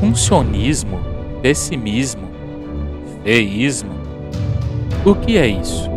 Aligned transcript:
Funcionismo, 0.00 0.98
pessimismo, 1.42 2.22
feísmo. 3.22 3.90
O 5.04 5.14
que 5.14 5.36
é 5.36 5.46
isso? 5.46 5.90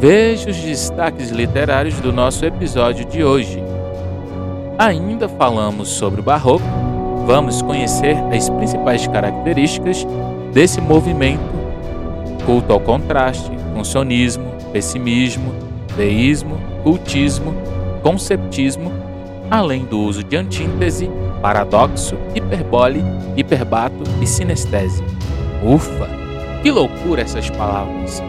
Veja 0.00 0.50
os 0.50 0.56
destaques 0.56 1.30
literários 1.30 2.00
do 2.00 2.12
nosso 2.12 2.44
episódio 2.44 3.04
de 3.04 3.22
hoje. 3.22 3.62
Ainda 4.76 5.28
falamos 5.28 5.88
sobre 5.88 6.20
o 6.20 6.24
Barroco, 6.24 6.64
vamos 7.24 7.62
conhecer 7.62 8.16
as 8.34 8.50
principais 8.50 9.06
características 9.06 10.04
desse 10.52 10.80
movimento: 10.80 11.40
culto 12.44 12.72
ao 12.72 12.80
contraste, 12.80 13.52
funcionismo, 13.72 14.44
pessimismo, 14.72 15.54
deísmo, 15.96 16.58
cultismo, 16.82 17.54
conceptismo, 18.02 18.92
além 19.48 19.84
do 19.84 20.00
uso 20.00 20.24
de 20.24 20.36
antíntese, 20.36 21.08
paradoxo, 21.44 22.16
hiperbole, 22.34 23.04
hiperbato 23.36 24.02
e 24.18 24.26
sinestese. 24.26 25.04
Ufa! 25.62 26.08
Que 26.62 26.70
loucura 26.70 27.20
essas 27.20 27.50
palavras! 27.50 28.22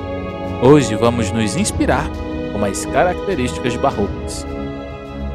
Hoje 0.61 0.95
vamos 0.95 1.31
nos 1.31 1.55
inspirar 1.55 2.09
com 2.51 2.65
as 2.65 2.85
características 2.85 3.77
barrocas. 3.77 4.45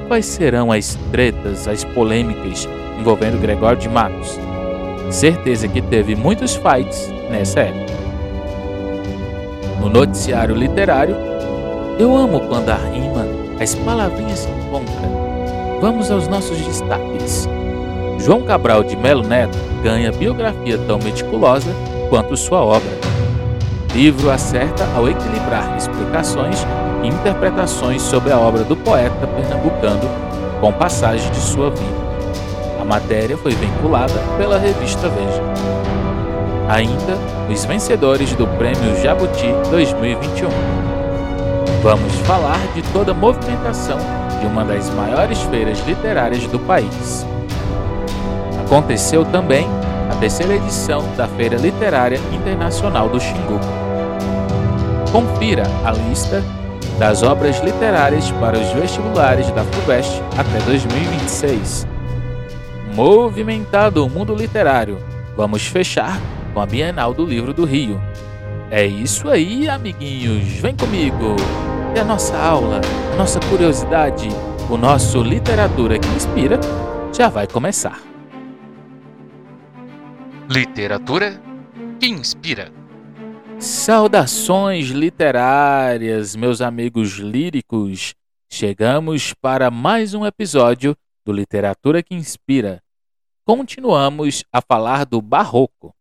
Quais 0.08 0.26
serão 0.26 0.70
as 0.70 0.98
tretas, 1.10 1.66
as 1.66 1.82
polêmicas 1.82 2.68
envolvendo 2.98 3.40
Gregório 3.40 3.78
de 3.78 3.88
Matos? 3.88 4.38
Certeza 5.08 5.66
que 5.66 5.80
teve 5.80 6.14
muitos 6.14 6.56
fights 6.56 7.08
nessa 7.30 7.60
época. 7.60 7.98
No 9.80 9.88
noticiário 9.88 10.54
literário, 10.54 11.16
eu 11.98 12.14
amo 12.14 12.40
quando 12.40 12.68
a 12.68 12.76
rima, 12.76 13.24
as 13.58 13.74
palavrinhas 13.74 14.40
se 14.40 14.50
encontram. 14.50 15.78
Vamos 15.80 16.10
aos 16.10 16.28
nossos 16.28 16.58
destaques. 16.58 17.48
João 18.20 18.42
Cabral 18.42 18.84
de 18.84 18.94
Melo 18.96 19.26
Neto 19.26 19.56
ganha 19.82 20.12
biografia 20.12 20.76
tão 20.86 20.98
meticulosa 20.98 21.70
quanto 22.10 22.36
sua 22.36 22.62
obra. 22.62 22.90
Livro 23.94 24.30
acerta 24.30 24.86
ao 24.94 25.08
equilibrar 25.08 25.74
explicações 25.76 26.66
e 27.02 27.08
interpretações 27.08 28.02
sobre 28.02 28.30
a 28.30 28.38
obra 28.38 28.62
do 28.62 28.76
poeta 28.76 29.26
pernambucano 29.26 30.02
com 30.60 30.70
passagens 30.70 31.30
de 31.30 31.38
sua 31.38 31.70
vida. 31.70 32.00
A 32.78 32.84
matéria 32.84 33.38
foi 33.38 33.52
vinculada 33.52 34.20
pela 34.36 34.58
revista 34.58 35.08
Veja. 35.08 35.42
Ainda 36.68 37.16
os 37.50 37.64
vencedores 37.64 38.34
do 38.34 38.46
Prêmio 38.46 39.00
Jabuti 39.02 39.50
2021. 39.70 40.50
Vamos 41.82 42.12
falar 42.26 42.60
de 42.74 42.82
toda 42.92 43.12
a 43.12 43.14
movimentação 43.14 43.98
de 44.38 44.46
uma 44.46 44.62
das 44.62 44.90
maiores 44.90 45.40
feiras 45.44 45.80
literárias 45.86 46.46
do 46.46 46.58
país. 46.58 47.26
Aconteceu 48.70 49.24
também 49.24 49.66
a 50.08 50.14
terceira 50.14 50.54
edição 50.54 51.02
da 51.16 51.26
Feira 51.26 51.56
Literária 51.56 52.20
Internacional 52.32 53.08
do 53.08 53.18
Xingu. 53.18 53.58
Confira 55.10 55.64
a 55.84 55.90
lista 55.90 56.40
das 56.96 57.24
obras 57.24 57.58
literárias 57.64 58.30
para 58.30 58.56
os 58.56 58.70
vestibulares 58.70 59.50
da 59.50 59.64
FUVEST 59.64 60.22
até 60.38 60.64
2026. 60.66 61.84
Movimentado 62.94 64.06
o 64.06 64.08
mundo 64.08 64.36
literário, 64.36 64.98
vamos 65.36 65.66
fechar 65.66 66.20
com 66.54 66.60
a 66.60 66.66
Bienal 66.66 67.12
do 67.12 67.26
Livro 67.26 67.52
do 67.52 67.64
Rio. 67.64 68.00
É 68.70 68.86
isso 68.86 69.28
aí, 69.28 69.68
amiguinhos, 69.68 70.44
vem 70.60 70.76
comigo! 70.76 71.34
E 71.96 71.98
a 71.98 72.04
nossa 72.04 72.38
aula, 72.38 72.80
a 73.12 73.16
nossa 73.16 73.40
curiosidade, 73.40 74.28
o 74.70 74.76
nosso 74.76 75.20
Literatura 75.24 75.98
que 75.98 76.08
Inspira 76.10 76.60
já 77.12 77.28
vai 77.28 77.48
começar. 77.48 78.09
Literatura 80.52 81.40
que 82.00 82.08
inspira. 82.08 82.72
Saudações 83.60 84.88
literárias, 84.88 86.34
meus 86.34 86.60
amigos 86.60 87.12
líricos. 87.18 88.16
Chegamos 88.50 89.32
para 89.32 89.70
mais 89.70 90.12
um 90.12 90.26
episódio 90.26 90.96
do 91.24 91.32
Literatura 91.32 92.02
que 92.02 92.16
Inspira. 92.16 92.82
Continuamos 93.44 94.42
a 94.52 94.60
falar 94.60 95.06
do 95.06 95.22
Barroco, 95.22 95.94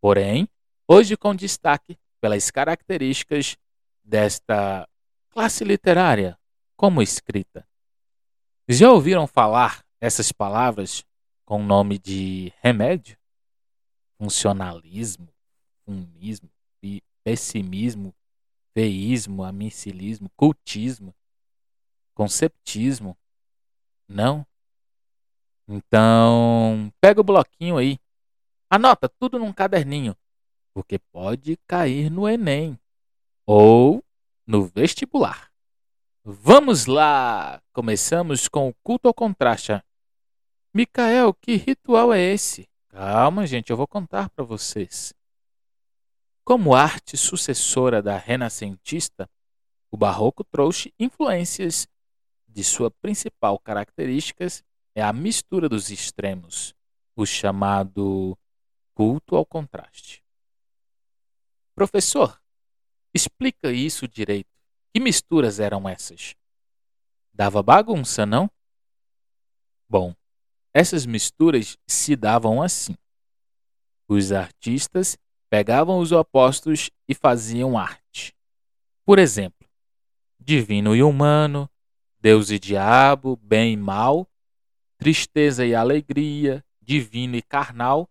porém, 0.00 0.48
hoje 0.88 1.14
com 1.14 1.34
destaque 1.34 1.98
pelas 2.22 2.50
características 2.50 3.58
desta 4.02 4.88
classe 5.28 5.62
literária 5.62 6.38
como 6.74 7.02
escrita. 7.02 7.68
Já 8.66 8.90
ouviram 8.90 9.26
falar 9.26 9.84
essas 10.00 10.32
palavras 10.32 11.04
com 11.44 11.60
o 11.60 11.66
nome 11.66 11.98
de 11.98 12.50
remédio? 12.62 13.19
Funcionalismo, 14.20 15.32
fumismo, 15.82 16.50
pessimismo, 17.24 18.14
feísmo, 18.74 19.42
amicilismo, 19.42 20.30
cultismo, 20.36 21.14
conceptismo. 22.14 23.16
Não? 24.06 24.46
Então, 25.66 26.92
pega 27.00 27.22
o 27.22 27.24
bloquinho 27.24 27.78
aí. 27.78 27.98
Anota 28.68 29.08
tudo 29.08 29.38
num 29.38 29.54
caderninho, 29.54 30.14
porque 30.74 30.98
pode 30.98 31.56
cair 31.66 32.10
no 32.10 32.28
Enem 32.28 32.78
ou 33.46 34.04
no 34.46 34.66
vestibular. 34.66 35.50
Vamos 36.22 36.84
lá! 36.84 37.62
Começamos 37.72 38.48
com 38.48 38.68
o 38.68 38.74
culto 38.82 39.08
ao 39.08 39.14
contraste. 39.14 39.82
Micael, 40.74 41.32
que 41.32 41.56
ritual 41.56 42.12
é 42.12 42.20
esse? 42.20 42.69
Calma, 42.90 43.46
gente, 43.46 43.70
eu 43.70 43.76
vou 43.76 43.86
contar 43.86 44.28
para 44.30 44.44
vocês. 44.44 45.14
Como 46.44 46.74
arte 46.74 47.16
sucessora 47.16 48.02
da 48.02 48.16
renascentista, 48.18 49.30
o 49.92 49.96
barroco 49.96 50.42
trouxe 50.42 50.92
influências 50.98 51.86
de 52.48 52.64
sua 52.64 52.90
principal 52.90 53.60
característica 53.60 54.44
é 54.92 55.02
a 55.02 55.12
mistura 55.12 55.68
dos 55.68 55.90
extremos, 55.90 56.74
o 57.14 57.24
chamado 57.24 58.36
culto 58.92 59.36
ao 59.36 59.46
contraste. 59.46 60.24
Professor, 61.76 62.42
explica 63.14 63.70
isso 63.70 64.08
direito. 64.08 64.50
Que 64.92 64.98
misturas 64.98 65.60
eram 65.60 65.88
essas? 65.88 66.34
Dava 67.32 67.62
bagunça, 67.62 68.26
não? 68.26 68.50
Bom, 69.88 70.12
essas 70.72 71.04
misturas 71.06 71.76
se 71.86 72.14
davam 72.14 72.62
assim. 72.62 72.96
Os 74.08 74.32
artistas 74.32 75.16
pegavam 75.48 75.98
os 75.98 76.12
opostos 76.12 76.90
e 77.08 77.14
faziam 77.14 77.76
arte. 77.76 78.34
Por 79.04 79.18
exemplo, 79.18 79.68
divino 80.38 80.94
e 80.94 81.02
humano, 81.02 81.68
Deus 82.20 82.50
e 82.50 82.58
diabo, 82.58 83.36
bem 83.36 83.72
e 83.72 83.76
mal, 83.76 84.28
tristeza 84.96 85.64
e 85.64 85.74
alegria, 85.74 86.64
divino 86.80 87.36
e 87.36 87.42
carnal, 87.42 88.08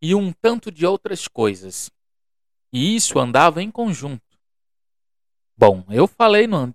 e 0.00 0.14
um 0.14 0.32
tanto 0.32 0.72
de 0.72 0.84
outras 0.84 1.28
coisas. 1.28 1.90
E 2.72 2.96
isso 2.96 3.18
andava 3.18 3.62
em 3.62 3.70
conjunto. 3.70 4.22
Bom, 5.56 5.84
eu 5.90 6.08
falei 6.08 6.46
no, 6.46 6.74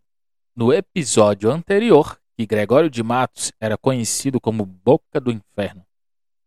no 0.55 0.71
episódio 0.71 1.51
anterior 1.51 2.17
que 2.37 2.45
Gregório 2.45 2.87
de 2.87 3.01
Matos 3.01 3.51
era 3.59 3.75
conhecido 3.75 4.39
como 4.39 4.63
Boca 4.63 5.19
do 5.19 5.31
Inferno, 5.31 5.83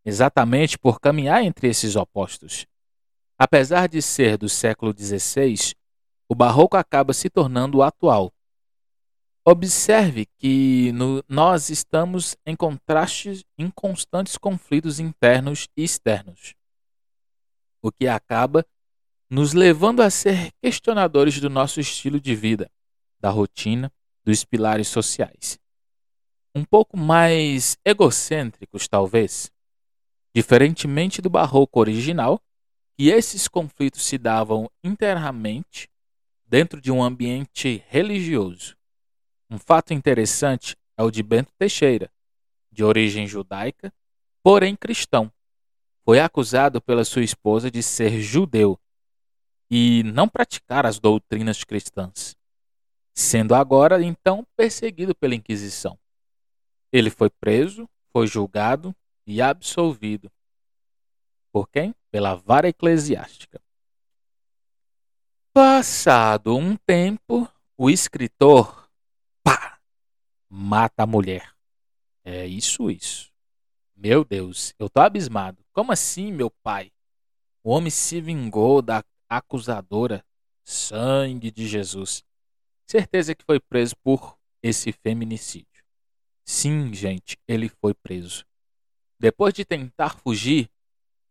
exatamente 0.04 0.78
por 0.78 1.00
caminhar 1.00 1.42
entre 1.42 1.66
esses 1.66 1.96
opostos. 1.96 2.64
Apesar 3.36 3.88
de 3.88 4.00
ser 4.00 4.38
do 4.38 4.48
século 4.48 4.94
XVI, 4.96 5.74
o 6.28 6.34
barroco 6.34 6.76
acaba 6.76 7.12
se 7.12 7.28
tornando 7.28 7.82
atual. 7.82 8.32
Observe 9.44 10.26
que 10.38 10.92
no, 10.92 11.24
nós 11.28 11.70
estamos 11.70 12.36
em 12.46 12.54
contrastes, 12.54 13.42
em 13.58 13.68
constantes 13.68 14.38
conflitos 14.38 15.00
internos 15.00 15.66
e 15.76 15.82
externos, 15.82 16.54
o 17.82 17.90
que 17.90 18.06
acaba 18.06 18.64
nos 19.28 19.54
levando 19.54 20.02
a 20.02 20.10
ser 20.10 20.52
questionadores 20.62 21.40
do 21.40 21.50
nosso 21.50 21.80
estilo 21.80 22.20
de 22.20 22.36
vida, 22.36 22.70
da 23.18 23.30
rotina, 23.30 23.92
dos 24.24 24.44
pilares 24.44 24.86
sociais 24.86 25.58
um 26.54 26.64
pouco 26.64 26.96
mais 26.96 27.76
egocêntricos, 27.84 28.88
talvez. 28.88 29.50
Diferentemente 30.34 31.20
do 31.20 31.30
barroco 31.30 31.80
original, 31.80 32.40
que 32.96 33.08
esses 33.08 33.48
conflitos 33.48 34.04
se 34.04 34.18
davam 34.18 34.70
internamente 34.82 35.88
dentro 36.46 36.80
de 36.80 36.90
um 36.90 37.02
ambiente 37.02 37.82
religioso. 37.88 38.76
Um 39.48 39.58
fato 39.58 39.94
interessante 39.94 40.76
é 40.96 41.02
o 41.02 41.10
de 41.10 41.22
Bento 41.22 41.52
Teixeira, 41.58 42.10
de 42.70 42.84
origem 42.84 43.26
judaica, 43.26 43.92
porém 44.42 44.76
cristão. 44.76 45.32
Foi 46.04 46.20
acusado 46.20 46.80
pela 46.80 47.04
sua 47.04 47.22
esposa 47.22 47.70
de 47.70 47.82
ser 47.82 48.20
judeu 48.20 48.78
e 49.70 50.02
não 50.04 50.28
praticar 50.28 50.84
as 50.84 50.98
doutrinas 50.98 51.62
cristãs, 51.62 52.36
sendo 53.14 53.54
agora 53.54 54.02
então 54.02 54.44
perseguido 54.56 55.14
pela 55.14 55.34
Inquisição. 55.34 55.98
Ele 56.92 57.10
foi 57.10 57.30
preso, 57.30 57.88
foi 58.12 58.26
julgado 58.26 58.94
e 59.26 59.40
absolvido. 59.40 60.30
Por 61.52 61.68
quem? 61.68 61.94
Pela 62.10 62.34
vara 62.34 62.68
eclesiástica. 62.68 63.60
Passado 65.52 66.56
um 66.56 66.76
tempo, 66.76 67.48
o 67.76 67.90
escritor, 67.90 68.88
pá, 69.42 69.80
mata 70.48 71.02
a 71.02 71.06
mulher. 71.06 71.52
É 72.24 72.46
isso, 72.46 72.90
isso. 72.90 73.32
Meu 73.96 74.24
Deus, 74.24 74.74
eu 74.78 74.88
tô 74.88 75.00
abismado. 75.00 75.64
Como 75.72 75.92
assim, 75.92 76.32
meu 76.32 76.50
pai? 76.50 76.92
O 77.62 77.70
homem 77.70 77.90
se 77.90 78.20
vingou 78.20 78.80
da 78.80 79.04
acusadora. 79.28 80.24
Sangue 80.64 81.50
de 81.50 81.66
Jesus. 81.66 82.24
Certeza 82.86 83.34
que 83.34 83.44
foi 83.44 83.60
preso 83.60 83.96
por 83.96 84.38
esse 84.62 84.92
feminicídio. 84.92 85.69
Sim, 86.52 86.92
gente, 86.92 87.38
ele 87.46 87.68
foi 87.68 87.94
preso. 87.94 88.44
Depois 89.20 89.54
de 89.54 89.64
tentar 89.64 90.16
fugir, 90.16 90.68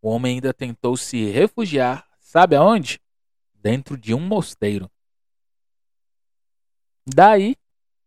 o 0.01 0.09
homem 0.09 0.35
ainda 0.35 0.53
tentou 0.53 0.95
se 0.95 1.25
refugiar, 1.25 2.07
sabe 2.21 2.55
aonde? 2.55 3.01
Dentro 3.53 3.97
de 3.97 4.13
um 4.13 4.19
mosteiro. 4.21 4.89
Daí, 7.05 7.57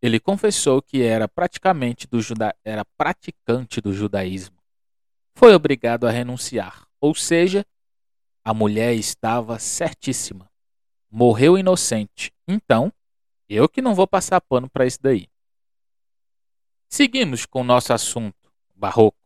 ele 0.00 0.18
confessou 0.18 0.80
que 0.80 1.02
era 1.02 1.28
praticamente 1.28 2.06
do 2.06 2.18
juda... 2.22 2.56
era 2.64 2.82
praticante 2.96 3.78
do 3.82 3.92
judaísmo. 3.92 4.56
Foi 5.34 5.54
obrigado 5.54 6.06
a 6.06 6.10
renunciar, 6.10 6.88
ou 6.98 7.14
seja, 7.14 7.62
a 8.42 8.54
mulher 8.54 8.94
estava 8.94 9.58
certíssima. 9.58 10.50
Morreu 11.10 11.58
inocente. 11.58 12.32
Então, 12.48 12.90
eu 13.50 13.68
que 13.68 13.82
não 13.82 13.94
vou 13.94 14.08
passar 14.08 14.40
pano 14.40 14.66
para 14.70 14.86
isso 14.86 14.98
daí. 15.02 15.28
Seguimos 16.94 17.46
com 17.46 17.62
o 17.62 17.64
nosso 17.64 17.90
assunto, 17.94 18.52
barroco. 18.74 19.16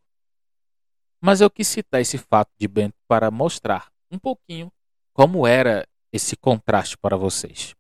Mas 1.21 1.41
eu 1.41 1.51
quis 1.51 1.67
citar 1.67 2.01
esse 2.01 2.17
fato 2.17 2.53
de 2.57 2.69
Bento 2.69 2.95
para 3.09 3.29
mostrar 3.29 3.91
um 4.09 4.21
pouquinho 4.21 4.73
como 5.13 5.45
era 5.45 5.85
esse 6.13 6.37
contraste 6.37 6.97
para 6.97 7.17
vocês. 7.17 7.75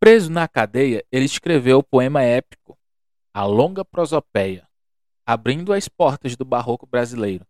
Preso 0.00 0.30
na 0.30 0.48
cadeia, 0.48 1.04
ele 1.12 1.26
escreveu 1.26 1.80
o 1.80 1.82
poema 1.82 2.22
épico 2.22 2.78
A 3.34 3.44
Longa 3.44 3.84
Prosopeia, 3.84 4.66
abrindo 5.26 5.70
as 5.70 5.86
portas 5.86 6.34
do 6.34 6.46
barroco 6.46 6.86
brasileiro. 6.86 7.46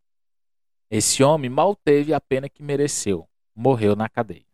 Esse 0.91 1.23
homem 1.23 1.49
mal 1.49 1.77
teve 1.77 2.13
a 2.13 2.21
pena 2.21 2.49
que 2.49 2.65
mereceu, 2.65 3.29
morreu 3.55 3.95
na 3.95 4.09
cadeia. 4.09 4.45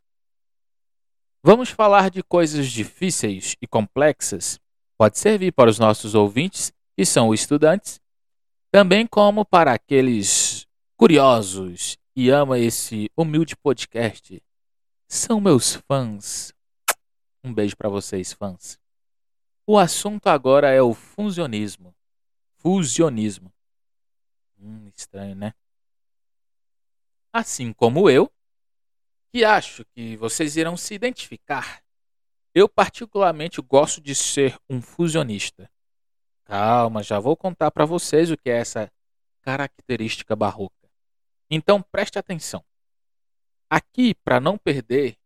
Vamos 1.42 1.70
falar 1.70 2.10
de 2.10 2.22
coisas 2.22 2.70
difíceis 2.70 3.56
e 3.58 3.66
complexas? 3.66 4.60
Pode 5.00 5.18
servir 5.18 5.50
para 5.52 5.70
os 5.70 5.78
nossos 5.78 6.14
ouvintes, 6.14 6.70
que 6.94 7.06
são 7.06 7.32
estudantes, 7.32 7.98
também 8.70 9.06
como 9.06 9.46
para 9.46 9.72
aqueles 9.72 10.66
curiosos 10.94 11.96
e 12.14 12.28
ama 12.28 12.58
esse 12.58 13.10
humilde 13.16 13.56
podcast. 13.56 14.42
São 15.08 15.40
meus 15.40 15.76
fãs. 15.88 16.52
Um 17.42 17.50
beijo 17.50 17.74
para 17.78 17.88
vocês, 17.88 18.34
fãs. 18.34 18.78
O 19.66 19.78
assunto 19.78 20.26
agora 20.26 20.68
é 20.68 20.82
o 20.82 20.92
fusionismo. 20.92 21.94
Fusionismo. 22.58 23.50
Hum, 24.58 24.86
estranho, 24.94 25.34
né? 25.34 25.54
Assim 27.32 27.72
como 27.72 28.10
eu, 28.10 28.30
que 29.32 29.46
acho 29.46 29.82
que 29.94 30.14
vocês 30.18 30.58
irão 30.58 30.76
se 30.76 30.92
identificar, 30.92 31.82
eu 32.54 32.68
particularmente 32.68 33.60
gosto 33.60 34.00
de 34.00 34.14
ser 34.14 34.58
um 34.68 34.80
fusionista. 34.80 35.70
Calma, 36.44 37.02
já 37.02 37.18
vou 37.18 37.36
contar 37.36 37.70
para 37.70 37.84
vocês 37.84 38.30
o 38.30 38.36
que 38.36 38.50
é 38.50 38.58
essa 38.58 38.90
característica 39.42 40.34
barroca. 40.34 40.90
Então 41.48 41.80
preste 41.80 42.18
atenção. 42.18 42.64
Aqui, 43.68 44.14
para 44.14 44.40
não 44.40 44.58
perder, 44.58 45.16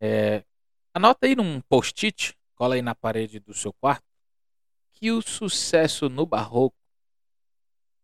é, 0.00 0.44
anota 0.92 1.26
aí 1.26 1.36
num 1.36 1.60
post-it, 1.60 2.36
cola 2.56 2.74
aí 2.74 2.82
na 2.82 2.94
parede 2.94 3.38
do 3.38 3.54
seu 3.54 3.72
quarto, 3.72 4.04
que 4.92 5.12
o 5.12 5.22
sucesso 5.22 6.08
no 6.08 6.26
barroco, 6.26 6.76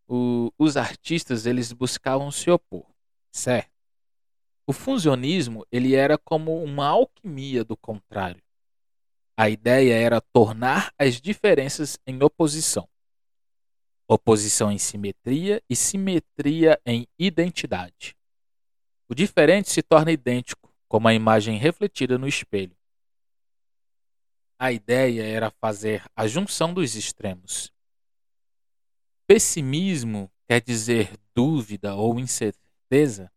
o, 0.06 0.52
os 0.58 0.76
artistas 0.76 1.46
eles 1.46 1.72
buscavam 1.72 2.30
se 2.30 2.50
opor, 2.50 2.86
certo? 3.32 3.71
O 4.66 4.72
funcionismo 4.72 5.66
ele 5.72 5.94
era 5.94 6.16
como 6.16 6.62
uma 6.62 6.86
alquimia 6.86 7.64
do 7.64 7.76
contrário. 7.76 8.42
A 9.36 9.50
ideia 9.50 9.94
era 9.94 10.20
tornar 10.20 10.92
as 10.98 11.20
diferenças 11.20 11.98
em 12.06 12.22
oposição. 12.22 12.88
Oposição 14.06 14.70
em 14.70 14.78
simetria 14.78 15.62
e 15.68 15.74
simetria 15.74 16.80
em 16.86 17.06
identidade. 17.18 18.14
O 19.08 19.14
diferente 19.14 19.70
se 19.70 19.82
torna 19.82 20.12
idêntico, 20.12 20.72
como 20.86 21.08
a 21.08 21.14
imagem 21.14 21.58
refletida 21.58 22.18
no 22.18 22.28
espelho. 22.28 22.76
A 24.58 24.70
ideia 24.70 25.22
era 25.24 25.50
fazer 25.50 26.04
a 26.14 26.26
junção 26.28 26.72
dos 26.72 26.94
extremos. 26.94 27.72
Pessimismo 29.26 30.30
quer 30.46 30.60
dizer 30.60 31.18
dúvida 31.34 31.94
ou 31.94 32.20
incerteza. 32.20 33.32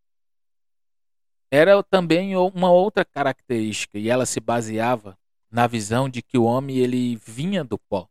Era 1.52 1.82
também 1.84 2.36
uma 2.36 2.72
outra 2.72 3.06
característica 3.06 3.98
e 3.98 4.10
ela 4.10 4.26
se 4.26 4.40
baseava 4.40 5.18
na 5.50 5.68
visão 5.68 6.10
de 6.10 6.22
que 6.22 6.38
o 6.38 6.44
homem 6.44 6.78
ele 6.78 7.16
vinha 7.16 7.64
do 7.64 7.78
pó 7.78 8.10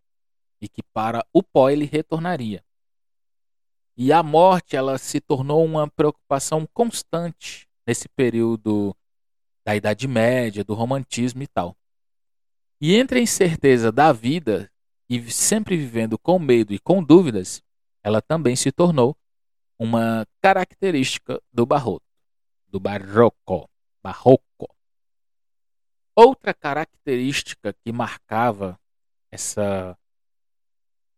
e 0.60 0.68
que 0.68 0.82
para 0.82 1.24
o 1.32 1.42
pó 1.42 1.68
ele 1.68 1.84
retornaria. 1.84 2.64
E 3.96 4.12
a 4.12 4.22
morte 4.22 4.76
ela 4.76 4.98
se 4.98 5.20
tornou 5.20 5.64
uma 5.64 5.88
preocupação 5.88 6.66
constante 6.72 7.68
nesse 7.86 8.08
período 8.08 8.96
da 9.64 9.76
Idade 9.76 10.08
Média, 10.08 10.64
do 10.64 10.74
romantismo 10.74 11.42
e 11.42 11.46
tal. 11.46 11.76
E 12.80 12.96
entre 12.96 13.18
a 13.18 13.22
incerteza 13.22 13.92
da 13.92 14.12
vida 14.12 14.70
e 15.08 15.30
sempre 15.30 15.76
vivendo 15.76 16.18
com 16.18 16.38
medo 16.38 16.72
e 16.72 16.78
com 16.78 17.02
dúvidas, 17.02 17.62
ela 18.02 18.20
também 18.20 18.56
se 18.56 18.72
tornou 18.72 19.16
uma 19.78 20.26
característica 20.40 21.40
do 21.52 21.64
barroco, 21.64 22.03
do 22.74 22.80
barroco, 22.80 23.70
barroco. 24.02 24.68
Outra 26.12 26.52
característica 26.52 27.72
que 27.72 27.92
marcava 27.92 28.76
essa 29.30 29.96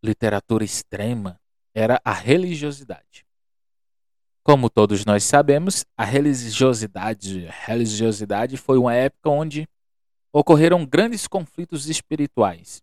literatura 0.05 0.63
extrema 0.63 1.41
era 1.75 1.99
a 2.05 2.13
religiosidade. 2.13 3.25
Como 4.43 4.69
todos 4.69 5.07
nós 5.07 5.25
sabemos, 5.25 5.87
a 5.97 6.05
religiosidade, 6.05 7.47
religiosidade 7.47 8.59
foi 8.59 8.77
uma 8.77 8.93
época 8.93 9.31
onde 9.31 9.67
ocorreram 10.31 10.85
grandes 10.85 11.27
conflitos 11.27 11.89
espirituais. 11.89 12.83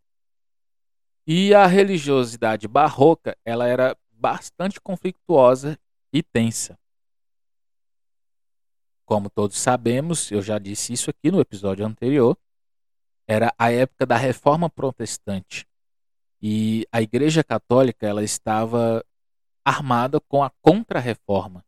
E 1.27 1.53
a 1.53 1.67
religiosidade 1.67 2.67
barroca, 2.67 3.37
ela 3.45 3.67
era 3.67 3.95
bastante 4.11 4.81
conflituosa 4.81 5.77
e 6.11 6.23
tensa. 6.23 6.75
Como 9.05 9.29
todos 9.29 9.57
sabemos, 9.57 10.31
eu 10.31 10.41
já 10.41 10.57
disse 10.57 10.93
isso 10.93 11.09
aqui 11.09 11.29
no 11.29 11.39
episódio 11.41 11.85
anterior, 11.85 12.37
era 13.27 13.53
a 13.57 13.71
época 13.71 14.05
da 14.05 14.17
Reforma 14.17 14.69
Protestante. 14.69 15.67
E 16.41 16.85
a 16.91 17.01
Igreja 17.01 17.43
Católica 17.43 18.05
ela 18.05 18.23
estava 18.23 19.03
armada 19.63 20.19
com 20.19 20.43
a 20.43 20.49
Contra-Reforma. 20.61 21.65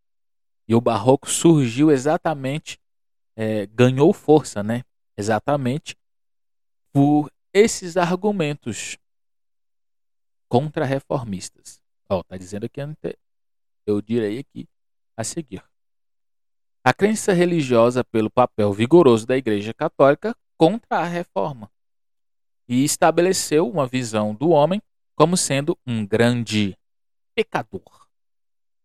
E 0.68 0.76
o 0.76 0.82
Barroco 0.82 1.30
surgiu 1.30 1.92
exatamente, 1.92 2.80
é, 3.36 3.66
ganhou 3.68 4.12
força, 4.14 4.64
né? 4.64 4.84
Exatamente 5.18 5.96
por 6.92 7.32
esses 7.54 7.98
argumentos 7.98 8.98
contra-reformistas. 10.48 11.82
Ó, 12.10 12.24
tá 12.24 12.38
dizendo 12.38 12.66
aqui, 12.66 12.82
eu 13.86 14.02
direi 14.02 14.40
aqui 14.40 14.68
a 15.16 15.24
seguir. 15.24 15.64
A 16.88 16.94
crença 16.94 17.34
religiosa 17.34 18.04
pelo 18.04 18.30
papel 18.30 18.72
vigoroso 18.72 19.26
da 19.26 19.36
Igreja 19.36 19.74
Católica 19.74 20.38
contra 20.56 21.00
a 21.00 21.04
reforma 21.04 21.68
e 22.70 22.84
estabeleceu 22.84 23.68
uma 23.68 23.88
visão 23.88 24.36
do 24.36 24.50
homem 24.50 24.80
como 25.16 25.36
sendo 25.36 25.76
um 25.84 26.06
grande 26.06 26.78
pecador. 27.34 28.08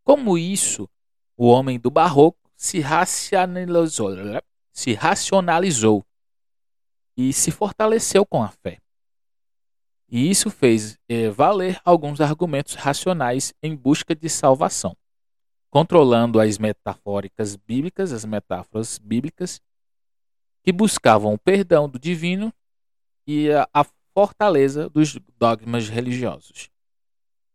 Como 0.03 0.39
isso, 0.39 0.89
o 1.37 1.47
homem 1.47 1.79
do 1.79 1.91
barroco 1.91 2.39
se 2.57 2.81
racionalizou, 2.81 4.13
se 4.73 4.95
racionalizou 4.95 6.03
e 7.15 7.35
se 7.35 7.51
fortaleceu 7.51 8.25
com 8.25 8.43
a 8.43 8.49
fé. 8.49 8.79
E 10.09 10.31
isso 10.31 10.49
fez 10.49 10.99
eh, 11.07 11.29
valer 11.29 11.79
alguns 11.85 12.23
argumentos 12.23 12.77
racionais 12.77 13.53
em 13.63 13.77
busca 13.77 14.15
de 14.15 14.31
salvação 14.31 14.97
controlando 15.71 16.41
as 16.41 16.59
metafóricas 16.59 17.57
bíblicas, 17.57 18.13
as 18.13 18.25
metáforas 18.25 18.99
bíblicas, 18.99 19.61
que 20.63 20.73
buscavam 20.73 21.33
o 21.33 21.39
perdão 21.39 21.89
do 21.89 21.99
divino 21.99 22.53
e 23.27 23.51
a, 23.53 23.69
a 23.73 23.85
fortaleza 24.13 24.91
dos 24.91 25.17
dogmas 25.39 25.89
religiosos. 25.89 26.69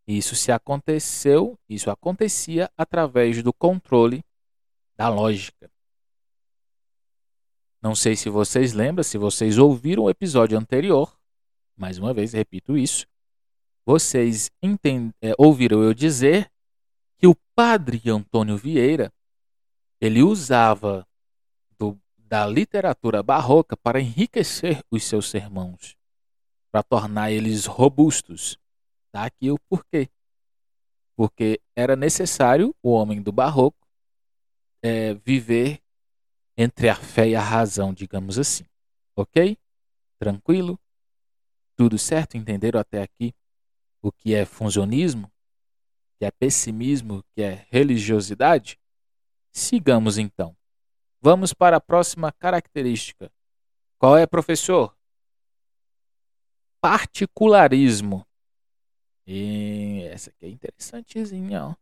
Isso 0.07 0.35
se 0.35 0.51
aconteceu, 0.51 1.57
isso 1.67 1.91
acontecia 1.91 2.71
através 2.77 3.43
do 3.43 3.51
controle 3.51 4.23
da 4.95 5.09
lógica. 5.09 5.69
Não 7.81 7.93
sei 7.93 8.15
se 8.15 8.29
vocês 8.29 8.73
lembram, 8.73 9.03
se 9.03 9.17
vocês 9.17 9.57
ouviram 9.57 10.03
o 10.03 10.09
episódio 10.09 10.57
anterior, 10.57 11.15
mais 11.75 11.97
uma 11.97 12.13
vez 12.13 12.33
repito 12.33 12.77
isso, 12.77 13.05
vocês 13.85 14.49
entend... 14.61 15.11
é, 15.21 15.33
ouviram 15.37 15.83
eu 15.83 15.93
dizer 15.93 16.51
padre 17.55 18.01
Antônio 18.09 18.57
Vieira 18.57 19.13
ele 19.99 20.21
usava 20.21 21.07
do, 21.79 21.97
da 22.17 22.45
literatura 22.45 23.23
barroca 23.23 23.77
para 23.77 24.01
enriquecer 24.01 24.83
os 24.91 25.03
seus 25.03 25.29
sermãos, 25.29 25.95
para 26.71 26.83
tornar 26.83 27.31
eles 27.31 27.65
robustos. 27.65 28.59
Tá 29.11 29.25
aqui 29.25 29.49
o 29.49 29.57
porquê. 29.69 30.09
Porque 31.15 31.61
era 31.75 31.95
necessário 31.95 32.75
o 32.83 32.91
homem 32.91 33.21
do 33.21 33.31
barroco 33.31 33.87
é, 34.83 35.13
viver 35.13 35.81
entre 36.57 36.89
a 36.89 36.95
fé 36.95 37.29
e 37.29 37.35
a 37.35 37.41
razão, 37.41 37.93
digamos 37.93 38.37
assim. 38.37 38.65
Ok? 39.15 39.57
Tranquilo? 40.19 40.77
Tudo 41.75 41.97
certo? 41.97 42.35
Entenderam 42.35 42.79
até 42.79 43.01
aqui 43.01 43.33
o 44.01 44.11
que 44.11 44.33
é 44.33 44.45
funcionismo? 44.45 45.31
Que 46.17 46.25
é 46.25 46.31
pessimismo? 46.31 47.23
Que 47.35 47.41
é 47.43 47.67
religiosidade? 47.69 48.79
Sigamos 49.51 50.17
então. 50.17 50.55
Vamos 51.21 51.53
para 51.53 51.77
a 51.77 51.81
próxima 51.81 52.31
característica. 52.31 53.31
Qual 53.97 54.17
é, 54.17 54.25
professor? 54.25 54.95
Particularismo. 56.79 58.25
E 59.25 60.03
essa 60.11 60.29
aqui 60.29 60.45
é 60.45 60.49
interessantezinha. 60.49 61.65
Ó. 61.65 61.75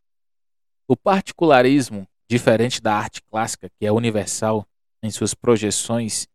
O 0.88 0.96
particularismo, 0.96 2.08
diferente 2.30 2.82
da 2.82 2.96
arte 2.96 3.22
clássica, 3.24 3.70
que 3.70 3.86
é 3.86 3.92
universal 3.92 4.66
em 5.02 5.12
suas 5.12 5.34
projeções, 5.34 6.28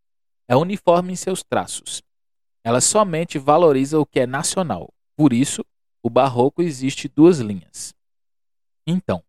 é 0.47 0.55
uniforme 0.55 1.13
em 1.13 1.15
seus 1.15 1.43
traços. 1.43 2.03
Ela 2.63 2.81
somente 2.81 3.39
valoriza 3.39 3.99
o 3.99 4.05
que 4.05 4.19
é 4.19 4.27
nacional. 4.27 4.93
Por 5.15 5.33
isso, 5.33 5.65
o 6.01 6.09
barroco 6.09 6.61
existe 6.61 7.07
duas 7.07 7.39
linhas. 7.39 7.93
Então, 8.85 9.23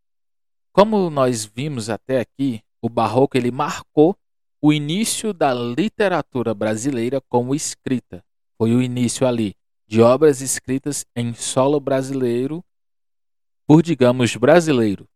como 0.72 1.10
nós 1.10 1.44
vimos 1.44 1.90
até 1.90 2.20
aqui, 2.20 2.62
o 2.80 2.88
barroco 2.88 3.36
ele 3.36 3.50
marcou 3.50 4.16
o 4.62 4.72
início 4.72 5.32
da 5.32 5.52
literatura 5.52 6.54
brasileira 6.54 7.20
como 7.28 7.54
escrita. 7.54 8.24
Foi 8.56 8.74
o 8.74 8.82
início 8.82 9.26
ali 9.26 9.54
de 9.86 10.00
obras 10.00 10.40
escritas 10.40 11.04
em 11.16 11.34
solo 11.34 11.80
brasileiro 11.80 12.64
por, 13.66 13.82
digamos, 13.82 14.36
brasileiro. 14.36 15.08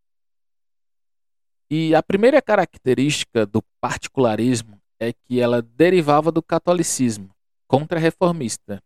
E 1.70 1.94
a 1.94 2.02
primeira 2.02 2.40
característica 2.42 3.46
do 3.46 3.62
particularismo 3.80 4.80
é 4.98 5.12
que 5.12 5.40
ela 5.40 5.62
derivava 5.62 6.30
do 6.30 6.42
catolicismo 6.42 7.30
contra-reformista, 7.66 8.82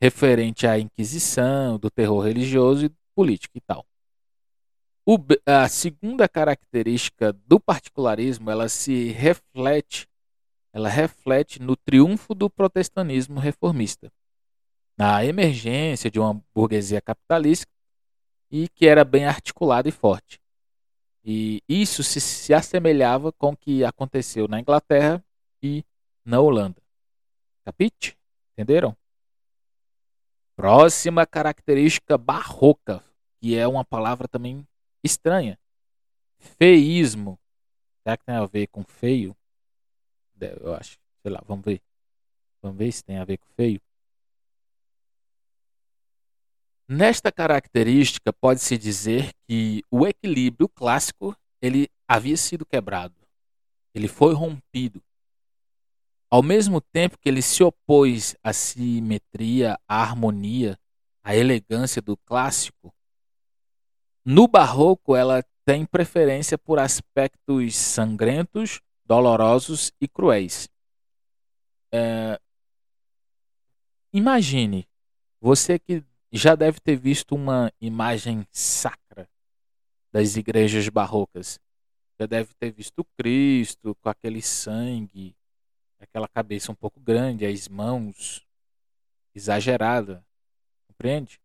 referente 0.00 0.66
à 0.66 0.78
Inquisição, 0.78 1.78
do 1.78 1.90
terror 1.90 2.24
religioso 2.24 2.86
e 2.86 2.90
político 3.14 3.56
e 3.56 3.60
tal. 3.60 3.84
O, 5.04 5.16
a 5.46 5.68
segunda 5.68 6.28
característica 6.28 7.32
do 7.32 7.58
particularismo, 7.58 8.50
ela 8.50 8.68
se 8.68 9.08
reflete, 9.08 10.06
ela 10.72 10.88
reflete 10.88 11.60
no 11.60 11.74
triunfo 11.74 12.34
do 12.34 12.50
protestantismo 12.50 13.40
reformista, 13.40 14.12
na 14.96 15.24
emergência 15.24 16.10
de 16.10 16.20
uma 16.20 16.40
burguesia 16.54 17.00
capitalista 17.00 17.72
e 18.50 18.68
que 18.68 18.86
era 18.86 19.04
bem 19.04 19.24
articulada 19.24 19.88
e 19.88 19.92
forte. 19.92 20.38
E 21.24 21.62
isso 21.68 22.02
se, 22.02 22.20
se 22.20 22.54
assemelhava 22.54 23.32
com 23.32 23.52
o 23.52 23.56
que 23.56 23.84
aconteceu 23.84 24.46
na 24.46 24.60
Inglaterra 24.60 25.24
e 25.62 25.84
na 26.24 26.40
Holanda. 26.40 26.82
Capite? 27.64 28.16
Entenderam? 28.52 28.96
Próxima 30.58 31.24
característica 31.24 32.18
barroca, 32.18 33.04
que 33.40 33.56
é 33.56 33.64
uma 33.68 33.84
palavra 33.84 34.26
também 34.26 34.66
estranha. 35.04 35.56
Feísmo. 36.36 37.38
Será 38.02 38.16
que 38.16 38.24
tem 38.24 38.34
a 38.34 38.44
ver 38.44 38.66
com 38.66 38.82
feio? 38.82 39.36
Eu 40.40 40.74
acho. 40.74 40.98
Sei 41.22 41.30
lá, 41.30 41.40
vamos 41.46 41.64
ver. 41.64 41.80
Vamos 42.60 42.76
ver 42.76 42.90
se 42.90 43.04
tem 43.04 43.18
a 43.18 43.24
ver 43.24 43.38
com 43.38 43.46
feio. 43.50 43.80
Nesta 46.88 47.30
característica, 47.30 48.32
pode-se 48.32 48.76
dizer 48.76 49.32
que 49.46 49.84
o 49.88 50.08
equilíbrio 50.08 50.68
clássico 50.68 51.36
ele 51.62 51.88
havia 52.08 52.36
sido 52.36 52.66
quebrado. 52.66 53.14
Ele 53.94 54.08
foi 54.08 54.34
rompido. 54.34 55.00
Ao 56.30 56.42
mesmo 56.42 56.80
tempo 56.80 57.18
que 57.18 57.28
ele 57.28 57.40
se 57.40 57.62
opôs 57.62 58.36
à 58.42 58.52
simetria, 58.52 59.78
à 59.88 60.02
harmonia, 60.02 60.78
à 61.22 61.34
elegância 61.34 62.02
do 62.02 62.16
clássico, 62.18 62.92
no 64.24 64.46
barroco, 64.46 65.16
ela 65.16 65.42
tem 65.64 65.86
preferência 65.86 66.58
por 66.58 66.78
aspectos 66.78 67.74
sangrentos, 67.76 68.80
dolorosos 69.06 69.90
e 69.98 70.06
cruéis. 70.06 70.68
É... 71.90 72.38
Imagine, 74.12 74.86
você 75.40 75.78
que 75.78 76.04
já 76.30 76.54
deve 76.54 76.78
ter 76.78 76.96
visto 76.96 77.34
uma 77.34 77.72
imagem 77.80 78.46
sacra 78.50 79.26
das 80.12 80.36
igrejas 80.36 80.88
barrocas. 80.90 81.58
Já 82.20 82.26
deve 82.26 82.52
ter 82.54 82.70
visto 82.70 83.02
Cristo 83.16 83.94
com 84.02 84.08
aquele 84.10 84.42
sangue, 84.42 85.34
aquela 86.00 86.28
cabeça 86.28 86.72
um 86.72 86.74
pouco 86.74 87.00
grande, 87.00 87.46
as 87.46 87.68
mãos 87.68 88.46
exagerada. 89.34 90.24
Compreende? 90.86 91.40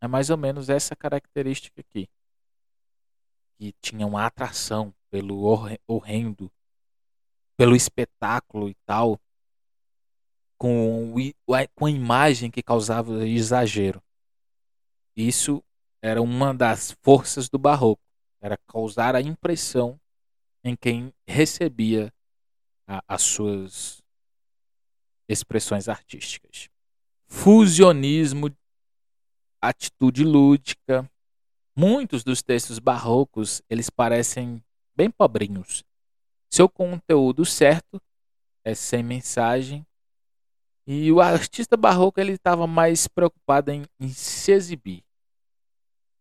É 0.00 0.06
mais 0.06 0.30
ou 0.30 0.36
menos 0.36 0.68
essa 0.68 0.94
característica 0.94 1.80
aqui. 1.80 2.08
Que 3.58 3.72
tinha 3.80 4.06
uma 4.06 4.26
atração 4.26 4.94
pelo 5.10 5.42
horrendo, 5.86 6.52
pelo 7.56 7.74
espetáculo 7.74 8.68
e 8.68 8.74
tal, 8.84 9.18
com, 10.58 11.14
com 11.74 11.86
a 11.86 11.90
imagem 11.90 12.50
que 12.50 12.62
causava 12.62 13.26
exagero. 13.26 14.02
Isso 15.14 15.64
era 16.02 16.20
uma 16.20 16.52
das 16.52 16.96
forças 17.02 17.48
do 17.48 17.58
barroco, 17.58 18.02
era 18.40 18.58
causar 18.68 19.16
a 19.16 19.20
impressão 19.22 19.98
em 20.62 20.76
quem 20.76 21.12
recebia 21.26 22.12
as 22.86 23.22
suas 23.22 24.02
expressões 25.28 25.88
artísticas. 25.88 26.68
Fusionismo 27.26 28.50
atitude 29.60 30.24
lúdica. 30.24 31.10
Muitos 31.74 32.24
dos 32.24 32.42
textos 32.42 32.78
barrocos, 32.78 33.60
eles 33.68 33.90
parecem 33.90 34.62
bem 34.94 35.10
pobrinhos. 35.10 35.84
Seu 36.50 36.68
conteúdo 36.68 37.44
certo 37.44 38.00
é 38.64 38.74
sem 38.74 39.02
mensagem. 39.02 39.86
E 40.86 41.10
o 41.12 41.20
artista 41.20 41.76
barroco 41.76 42.20
ele 42.20 42.32
estava 42.32 42.66
mais 42.66 43.08
preocupado 43.08 43.72
em, 43.72 43.84
em 44.00 44.08
se 44.08 44.52
exibir, 44.52 45.04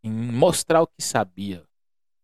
em 0.03 0.11
mostrar 0.11 0.81
o 0.81 0.87
que 0.87 1.01
sabia. 1.01 1.63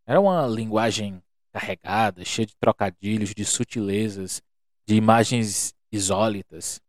Era 0.06 0.20
uma 0.20 0.48
linguagem 0.48 1.22
carregada, 1.52 2.24
cheia 2.24 2.46
de 2.46 2.56
trocadilhos, 2.56 3.34
de 3.34 3.46
sutilezas, 3.46 4.42
de 4.88 4.96
imagens 4.96 5.74
isólitas. 5.92 6.82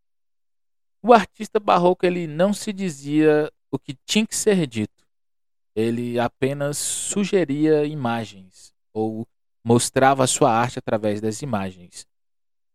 O 1.03 1.13
artista 1.13 1.59
barroco 1.59 2.07
ele 2.07 2.27
não 2.27 2.53
se 2.53 2.73
dizia 2.73 3.53
o 3.71 3.79
que 3.79 3.95
tinha 4.07 4.27
que 4.27 4.37
ser 4.37 4.67
dito. 4.67 5.05
Ele 5.75 6.19
apenas 6.19 6.79
sugeria 6.79 7.85
imagens 7.85 8.73
ou 8.93 9.27
mostrava 9.65 10.25
a 10.25 10.27
sua 10.27 10.53
arte 10.53 10.79
através 10.79 11.21
das 11.21 11.43
imagens. 11.43 12.07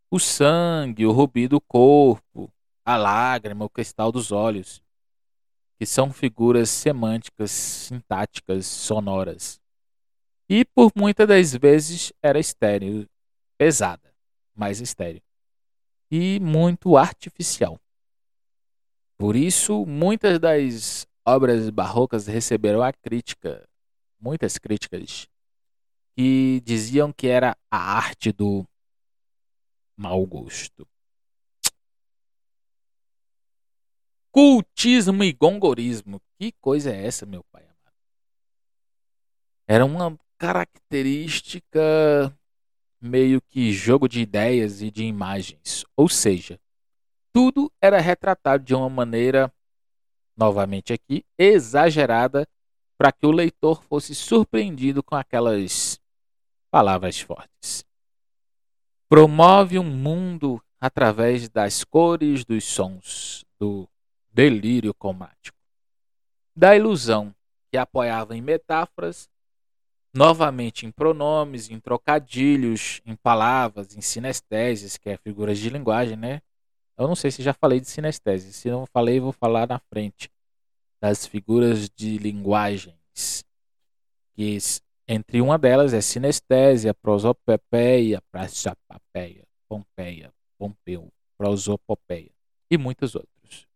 O 0.10 0.20
sangue, 0.20 1.06
o 1.06 1.12
rubi 1.12 1.48
do 1.48 1.62
corpo, 1.62 2.52
a 2.86 2.98
lágrima, 2.98 3.66
o 3.66 3.70
cristal 3.70 4.12
dos 4.12 4.32
olhos, 4.32 4.82
que 5.78 5.86
são 5.86 6.12
figuras 6.12 6.70
semânticas, 6.70 7.52
sintáticas, 7.52 8.66
sonoras. 8.66 9.62
E 10.50 10.64
por 10.64 10.92
muitas 10.96 11.28
das 11.28 11.54
vezes 11.54 12.14
era 12.22 12.40
estéreo, 12.40 13.06
pesada, 13.58 14.14
mais 14.56 14.80
estéreo. 14.80 15.22
E 16.10 16.40
muito 16.40 16.96
artificial. 16.96 17.78
Por 19.18 19.36
isso, 19.36 19.86
muitas 19.86 20.40
das 20.40 21.08
obras 21.26 21.70
barrocas 21.70 22.28
receberam 22.28 22.82
a 22.82 22.94
crítica, 22.94 23.68
muitas 24.18 24.58
críticas, 24.58 25.28
que 26.16 26.62
diziam 26.64 27.12
que 27.12 27.28
era 27.28 27.58
a 27.70 27.78
arte 27.98 28.32
do 28.32 28.66
mau 29.98 30.26
gosto. 30.26 30.88
Cultismo 34.32 35.24
e 35.24 35.34
gongorismo. 35.34 36.22
Que 36.40 36.52
coisa 36.62 36.92
é 36.92 37.06
essa, 37.06 37.26
meu 37.26 37.44
pai? 37.52 37.67
Era 39.68 39.86
uma 39.86 40.18
característica 40.38 42.34
meio 43.02 43.42
que 43.42 43.74
jogo 43.74 44.08
de 44.08 44.22
ideias 44.22 44.82
e 44.82 44.90
de 44.90 45.04
imagens. 45.04 45.84
Ou 45.96 46.08
seja, 46.08 46.58
tudo 47.34 47.72
era 47.82 48.00
retratado 48.00 48.64
de 48.64 48.74
uma 48.74 48.90
maneira, 48.90 49.54
novamente 50.36 50.94
aqui, 50.94 51.26
exagerada, 51.38 52.48
para 52.98 53.12
que 53.12 53.28
o 53.28 53.32
leitor 53.32 53.84
fosse 53.84 54.16
surpreendido 54.16 55.04
com 55.04 55.16
aquelas 55.16 56.00
palavras 56.72 57.20
fortes. 57.20 57.86
Promove 59.10 59.78
um 59.78 59.84
mundo 59.84 60.62
através 60.80 61.50
das 61.50 61.84
cores, 61.84 62.46
dos 62.46 62.64
sons, 62.64 63.46
do 63.60 63.88
delírio 64.32 64.94
cromático, 64.94 65.58
da 66.56 66.76
ilusão 66.76 67.34
que 67.70 67.78
apoiava 67.78 68.36
em 68.36 68.42
metáforas, 68.42 69.30
novamente 70.18 70.86
em 70.86 70.92
pronomes, 70.92 71.70
em 71.70 71.80
trocadilhos, 71.80 73.02
em 73.06 73.16
palavras, 73.16 73.96
em 73.96 74.02
sinestésias, 74.02 74.98
que 74.98 75.10
é 75.10 75.18
figuras 75.18 75.60
de 75.60 75.70
linguagem, 75.70 76.18
né? 76.18 76.42
Eu 76.98 77.08
não 77.08 77.16
sei 77.16 77.30
se 77.30 77.44
já 77.44 77.54
falei 77.54 77.80
de 77.80 77.88
sinestese. 77.88 78.52
Se 78.52 78.68
não 78.72 78.88
falei, 78.88 79.20
vou 79.20 79.32
falar 79.32 79.68
na 79.68 79.78
frente 79.78 80.32
das 81.00 81.28
figuras 81.28 81.88
de 81.88 82.18
linguagens. 82.18 83.46
Que 84.34 84.58
entre 85.08 85.40
uma 85.40 85.58
delas 85.58 85.94
é 85.94 86.02
sinestésia, 86.02 86.96
prosopopeia, 86.96 88.20
praxapapeia, 88.32 89.46
pompeia, 89.70 90.34
pompeu, 90.58 91.14
prosopopeia 91.38 92.32
e 92.72 92.78
muitos 92.78 93.14
outros. 93.14 93.68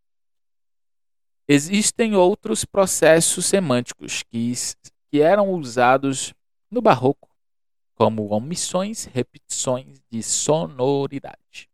Existem 1.46 2.16
outros 2.16 2.64
processos 2.64 3.46
semânticos 3.46 4.24
que, 4.24 4.52
que 5.12 5.20
eram 5.20 5.50
usados 5.50 6.32
no 6.70 6.80
barroco, 6.80 7.28
como 7.94 8.32
omissões, 8.32 9.04
repetições 9.04 10.00
de 10.10 10.22
sonoridade. 10.22 11.68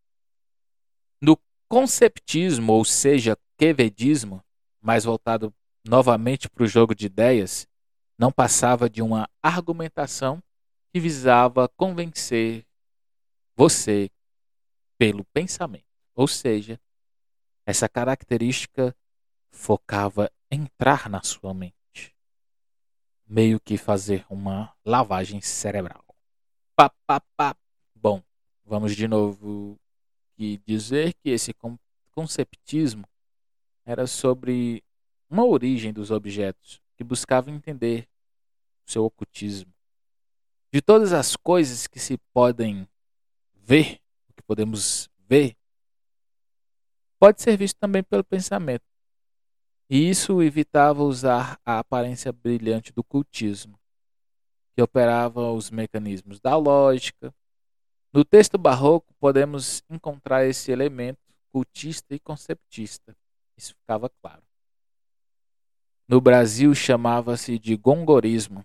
No 1.23 1.39
conceptismo, 1.69 2.73
ou 2.73 2.85
seja, 2.85 3.39
quevedismo, 3.57 4.43
mais 4.81 5.05
voltado 5.05 5.55
novamente 5.87 6.51
para 6.51 6.65
o 6.65 6.67
jogo 6.67 6.97
de 6.97 7.07
ideias, 7.07 7.69
não 8.19 8.33
passava 8.33 8.91
de 8.91 9.01
uma 9.01 9.31
argumentação 9.41 10.43
que 10.93 10.99
visava 10.99 11.69
convencer 11.69 12.67
você 13.55 14.11
pelo 14.99 15.25
pensamento. 15.27 15.87
Ou 16.13 16.27
seja, 16.27 16.81
essa 17.65 17.89
característica 17.89 18.93
focava 19.53 20.29
entrar 20.51 21.09
na 21.09 21.23
sua 21.23 21.55
mente, 21.55 21.78
meio 23.29 23.61
que 23.61 23.77
fazer 23.77 24.25
uma 24.31 24.75
lavagem 24.85 25.41
cerebral. 25.41 26.05
Pá. 26.75 26.91
Bom, 27.95 28.23
vamos 28.65 28.97
de 28.97 29.07
novo 29.07 29.79
e 30.39 30.59
dizer 30.65 31.15
que 31.15 31.31
esse 31.31 31.53
conceptismo 32.13 33.05
era 33.85 34.07
sobre 34.07 34.83
uma 35.29 35.45
origem 35.45 35.93
dos 35.93 36.11
objetos 36.11 36.81
que 36.97 37.05
buscava 37.05 37.51
entender 37.51 38.09
o 38.87 38.91
seu 38.91 39.05
ocultismo. 39.05 39.73
De 40.73 40.81
todas 40.81 41.13
as 41.13 41.37
coisas 41.37 41.87
que 41.87 41.99
se 41.99 42.17
podem 42.33 42.89
ver, 43.55 44.01
que 44.35 44.43
podemos 44.47 45.09
ver, 45.19 45.57
pode 47.19 47.43
ser 47.43 47.57
visto 47.57 47.77
também 47.79 48.03
pelo 48.03 48.25
pensamento. 48.25 48.88
E 49.91 50.11
isso 50.11 50.43
evitava 50.43 51.03
usar 51.03 51.59
a 51.65 51.79
aparência 51.79 52.31
brilhante 52.31 52.93
do 52.93 53.03
cultismo, 53.03 53.79
que 54.75 54.83
operava 54.83 55.51
os 55.51 55.71
mecanismos 55.71 56.39
da 56.41 56.57
lógica. 56.57 57.35
No 58.13 58.23
texto 58.25 58.59
barroco, 58.59 59.15
podemos 59.19 59.83
encontrar 59.89 60.45
esse 60.45 60.71
elemento 60.71 61.21
cultista 61.51 62.15
e 62.15 62.21
conceptista. 62.21 63.17
Isso 63.57 63.75
ficava 63.75 64.11
claro. 64.11 64.43
No 66.07 66.21
Brasil 66.21 66.75
chamava-se 66.75 67.59
de 67.59 67.77
gongorismo, 67.77 68.65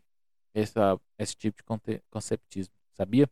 essa, 0.53 0.99
esse 1.17 1.35
tipo 1.35 1.57
de 1.57 2.01
conceptismo, 2.09 2.73
sabia? 2.93 3.29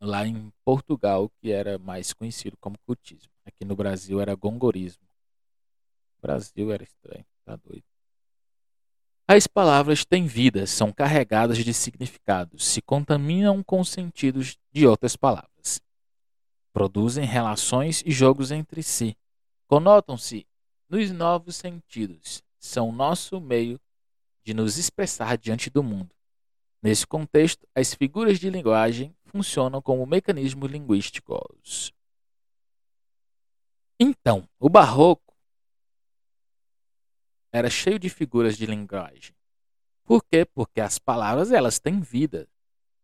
Lá 0.00 0.26
em 0.26 0.50
Portugal, 0.64 1.30
que 1.40 1.52
era 1.52 1.78
mais 1.78 2.12
conhecido 2.12 2.56
como 2.58 2.78
cultismo. 2.86 3.30
Aqui 3.44 3.64
no 3.64 3.76
Brasil 3.76 4.20
era 4.20 4.34
gongorismo. 4.34 5.09
Brasil 6.20 6.72
era 6.72 6.82
estranho, 6.82 7.24
tá 7.44 7.56
doido. 7.56 7.84
As 9.26 9.46
palavras 9.46 10.04
têm 10.04 10.26
vida, 10.26 10.66
são 10.66 10.92
carregadas 10.92 11.58
de 11.58 11.72
significados, 11.72 12.64
se 12.64 12.82
contaminam 12.82 13.62
com 13.62 13.80
os 13.80 13.88
sentidos 13.88 14.58
de 14.72 14.86
outras 14.86 15.14
palavras. 15.14 15.80
Produzem 16.72 17.24
relações 17.24 18.02
e 18.04 18.10
jogos 18.10 18.50
entre 18.50 18.82
si. 18.82 19.16
Conotam-se 19.68 20.46
nos 20.88 21.12
novos 21.12 21.54
sentidos, 21.54 22.42
são 22.58 22.90
nosso 22.90 23.40
meio 23.40 23.80
de 24.42 24.52
nos 24.52 24.78
expressar 24.78 25.38
diante 25.38 25.70
do 25.70 25.82
mundo. 25.82 26.10
Nesse 26.82 27.06
contexto, 27.06 27.68
as 27.72 27.94
figuras 27.94 28.40
de 28.40 28.50
linguagem 28.50 29.14
funcionam 29.26 29.80
como 29.80 30.04
mecanismos 30.06 30.70
linguísticos. 30.70 31.92
Então, 33.98 34.48
o 34.58 34.68
barroco 34.68 35.29
era 37.52 37.68
cheio 37.68 37.98
de 37.98 38.08
figuras 38.08 38.56
de 38.56 38.66
linguagem. 38.66 39.34
Por 40.04 40.24
quê? 40.24 40.44
Porque 40.44 40.80
as 40.80 40.98
palavras 40.98 41.52
elas 41.52 41.78
têm 41.78 42.00
vida. 42.00 42.48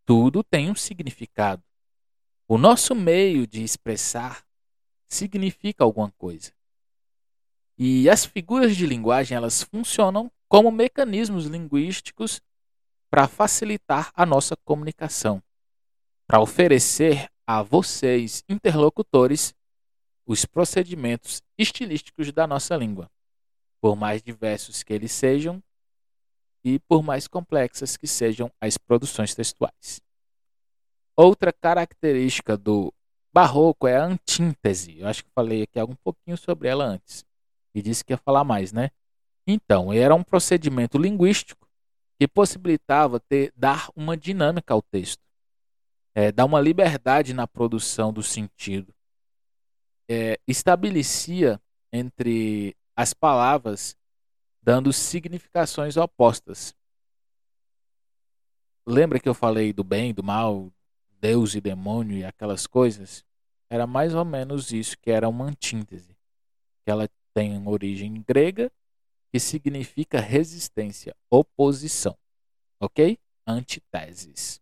Tudo 0.04 0.42
tem 0.42 0.70
um 0.70 0.74
significado. 0.74 1.62
O 2.48 2.56
nosso 2.56 2.94
meio 2.94 3.46
de 3.46 3.62
expressar 3.62 4.44
significa 5.08 5.84
alguma 5.84 6.10
coisa. 6.12 6.52
E 7.78 8.08
as 8.08 8.24
figuras 8.24 8.76
de 8.76 8.86
linguagem 8.86 9.36
elas 9.36 9.62
funcionam 9.62 10.30
como 10.48 10.70
mecanismos 10.70 11.46
linguísticos 11.46 12.40
para 13.10 13.28
facilitar 13.28 14.10
a 14.14 14.24
nossa 14.24 14.56
comunicação, 14.56 15.42
para 16.26 16.40
oferecer 16.40 17.28
a 17.46 17.62
vocês, 17.62 18.42
interlocutores, 18.48 19.54
os 20.26 20.44
procedimentos 20.44 21.42
estilísticos 21.56 22.32
da 22.32 22.46
nossa 22.46 22.76
língua, 22.76 23.10
por 23.86 23.94
mais 23.94 24.20
diversos 24.20 24.82
que 24.82 24.92
eles 24.92 25.12
sejam 25.12 25.62
e 26.64 26.80
por 26.88 27.04
mais 27.04 27.28
complexas 27.28 27.96
que 27.96 28.08
sejam 28.08 28.50
as 28.60 28.76
produções 28.76 29.32
textuais. 29.32 30.00
Outra 31.16 31.52
característica 31.52 32.56
do 32.56 32.92
barroco 33.32 33.86
é 33.86 33.96
a 33.96 34.04
antíntese. 34.04 34.98
Eu 34.98 35.06
acho 35.06 35.22
que 35.22 35.30
falei 35.32 35.62
aqui 35.62 35.80
um 35.80 35.94
pouquinho 35.94 36.36
sobre 36.36 36.66
ela 36.66 36.84
antes 36.84 37.24
e 37.72 37.80
disse 37.80 38.04
que 38.04 38.12
ia 38.12 38.16
falar 38.16 38.42
mais, 38.42 38.72
né? 38.72 38.90
Então, 39.46 39.92
era 39.92 40.16
um 40.16 40.24
procedimento 40.24 40.98
linguístico 40.98 41.68
que 42.18 42.26
possibilitava 42.26 43.20
ter, 43.20 43.52
dar 43.54 43.88
uma 43.94 44.16
dinâmica 44.16 44.74
ao 44.74 44.82
texto, 44.82 45.22
é, 46.12 46.32
dar 46.32 46.44
uma 46.44 46.60
liberdade 46.60 47.32
na 47.32 47.46
produção 47.46 48.12
do 48.12 48.20
sentido, 48.20 48.92
é, 50.10 50.40
estabelecia 50.44 51.60
entre 51.92 52.76
as 52.96 53.12
palavras, 53.12 53.94
dando 54.62 54.92
significações 54.92 55.98
opostas. 55.98 56.74
Lembra 58.86 59.20
que 59.20 59.28
eu 59.28 59.34
falei 59.34 59.72
do 59.72 59.84
bem, 59.84 60.14
do 60.14 60.22
mal, 60.22 60.72
Deus 61.20 61.54
e 61.54 61.60
demônio 61.60 62.16
e 62.16 62.24
aquelas 62.24 62.66
coisas? 62.66 63.24
Era 63.68 63.86
mais 63.86 64.14
ou 64.14 64.24
menos 64.24 64.72
isso 64.72 64.96
que 64.98 65.10
era 65.10 65.28
uma 65.28 65.44
antítese. 65.44 66.16
Ela 66.86 67.08
tem 67.34 67.66
origem 67.68 68.24
grega 68.26 68.72
que 69.30 69.38
significa 69.38 70.20
resistência, 70.20 71.14
oposição. 71.28 72.16
Ok? 72.80 73.18
Antiteses. 73.46 74.60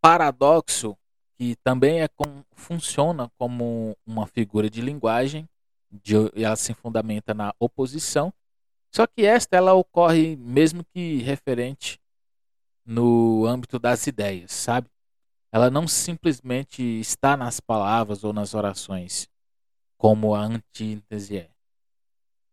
Paradoxo, 0.00 0.98
que 1.40 1.56
também 1.64 2.02
é 2.02 2.08
com, 2.08 2.44
funciona 2.52 3.30
como 3.38 3.96
uma 4.04 4.26
figura 4.26 4.68
de 4.68 4.82
linguagem, 4.82 5.48
de, 5.90 6.14
ela 6.34 6.54
se 6.54 6.74
fundamenta 6.74 7.32
na 7.32 7.54
oposição, 7.58 8.30
só 8.94 9.06
que 9.06 9.24
esta 9.24 9.56
ela 9.56 9.72
ocorre 9.72 10.36
mesmo 10.36 10.84
que 10.84 11.16
referente 11.22 11.98
no 12.84 13.46
âmbito 13.46 13.78
das 13.78 14.06
ideias, 14.06 14.52
sabe? 14.52 14.90
Ela 15.50 15.70
não 15.70 15.88
simplesmente 15.88 16.82
está 16.82 17.38
nas 17.38 17.58
palavras 17.58 18.22
ou 18.22 18.34
nas 18.34 18.52
orações, 18.52 19.26
como 19.96 20.34
a 20.34 20.42
antítese 20.42 21.38
é. 21.38 21.50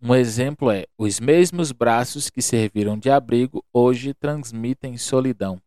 Um 0.02 0.16
exemplo 0.16 0.72
é: 0.72 0.86
os 0.98 1.20
mesmos 1.20 1.74
braços 1.74 2.30
que 2.30 2.42
serviram 2.42 2.98
de 2.98 3.10
abrigo 3.10 3.66
hoje 3.74 4.14
transmitem 4.14 4.98
solidão. 4.98 5.62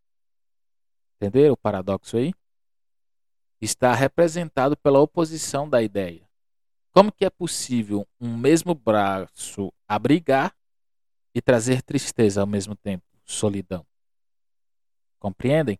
Entenderam 1.17 1.53
o 1.53 1.57
paradoxo 1.57 2.17
aí? 2.17 2.33
Está 3.61 3.93
representado 3.93 4.75
pela 4.75 4.99
oposição 4.99 5.69
da 5.69 5.81
ideia. 5.81 6.27
Como 6.91 7.11
que 7.11 7.23
é 7.23 7.29
possível 7.29 8.07
um 8.19 8.35
mesmo 8.35 8.73
braço 8.73 9.71
abrigar 9.87 10.53
e 11.33 11.41
trazer 11.41 11.81
tristeza 11.81 12.41
ao 12.41 12.47
mesmo 12.47 12.75
tempo, 12.75 13.05
solidão? 13.23 13.85
Compreendem? 15.19 15.79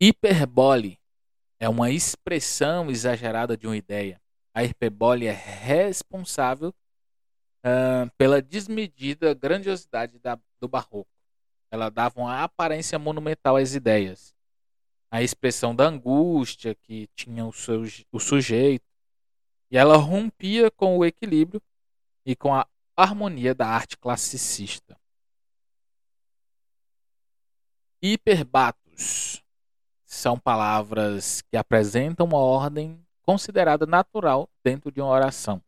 Hiperbole 0.00 0.98
é 1.60 1.68
uma 1.68 1.90
expressão 1.90 2.90
exagerada 2.90 3.56
de 3.56 3.66
uma 3.68 3.76
ideia. 3.76 4.20
A 4.52 4.64
hiperbole 4.64 5.26
é 5.26 5.32
responsável 5.32 6.74
uh, 7.64 8.10
pela 8.18 8.42
desmedida 8.42 9.32
grandiosidade 9.32 10.18
da, 10.18 10.38
do 10.60 10.66
barroco. 10.66 11.08
Ela 11.70 11.88
dava 11.88 12.20
uma 12.20 12.42
aparência 12.42 12.98
monumental 12.98 13.56
às 13.56 13.74
ideias. 13.74 14.34
A 15.12 15.22
expressão 15.22 15.76
da 15.76 15.84
angústia 15.84 16.74
que 16.74 17.06
tinha 17.14 17.44
o, 17.44 17.52
seu, 17.52 17.82
o 18.10 18.18
sujeito. 18.18 18.84
E 19.70 19.76
ela 19.76 19.96
rompia 19.96 20.70
com 20.70 20.98
o 20.98 21.04
equilíbrio 21.04 21.62
e 22.26 22.34
com 22.34 22.54
a 22.54 22.66
harmonia 22.96 23.54
da 23.54 23.68
arte 23.68 23.96
classicista. 23.96 24.98
Hiperbatos 28.02 29.42
são 30.04 30.38
palavras 30.38 31.40
que 31.42 31.56
apresentam 31.56 32.26
uma 32.26 32.38
ordem 32.38 33.00
considerada 33.22 33.86
natural 33.86 34.50
dentro 34.62 34.90
de 34.90 35.00
uma 35.00 35.10
oração. 35.10 35.62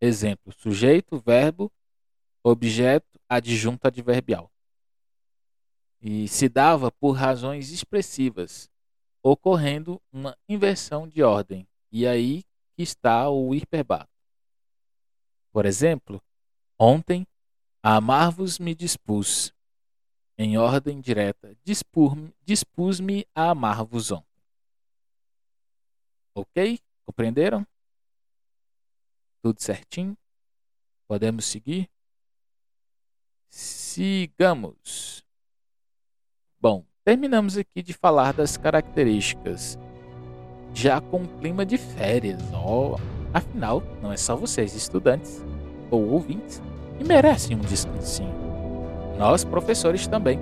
Exemplo: 0.00 0.52
sujeito, 0.52 1.18
verbo, 1.18 1.72
objeto, 2.42 3.18
adjunto 3.28 3.86
adverbial. 3.86 4.51
E 6.02 6.26
se 6.26 6.48
dava 6.48 6.90
por 6.90 7.12
razões 7.12 7.70
expressivas, 7.70 8.68
ocorrendo 9.22 10.02
uma 10.12 10.36
inversão 10.48 11.06
de 11.06 11.22
ordem. 11.22 11.64
E 11.92 12.06
aí 12.06 12.42
que 12.74 12.82
está 12.82 13.30
o 13.30 13.54
hiperbato. 13.54 14.10
Por 15.52 15.64
exemplo, 15.64 16.20
ontem, 16.76 17.24
a 17.82 17.96
amar-vos 17.96 18.58
me 18.58 18.74
dispus, 18.74 19.54
em 20.36 20.58
ordem 20.58 21.00
direta, 21.00 21.56
dispus-me 22.44 23.26
a 23.34 23.50
amar-vos 23.50 24.10
ontem. 24.10 24.26
Ok? 26.34 26.80
Compreenderam? 27.04 27.66
Tudo 29.42 29.60
certinho? 29.60 30.16
Podemos 31.06 31.44
seguir? 31.44 31.90
Sigamos. 33.50 35.22
Bom, 36.62 36.84
terminamos 37.04 37.58
aqui 37.58 37.82
de 37.82 37.92
falar 37.92 38.32
das 38.32 38.56
características, 38.56 39.76
já 40.72 41.00
com 41.00 41.26
clima 41.26 41.66
de 41.66 41.76
férias. 41.76 42.40
Oh, 42.54 42.96
afinal, 43.34 43.82
não 44.00 44.12
é 44.12 44.16
só 44.16 44.36
vocês, 44.36 44.74
estudantes 44.74 45.44
ou 45.90 46.08
ouvintes, 46.08 46.62
que 46.96 47.04
merecem 47.04 47.56
um 47.56 47.60
descansinho 47.60 48.42
nós 49.22 49.44
professores 49.44 50.06
também. 50.08 50.40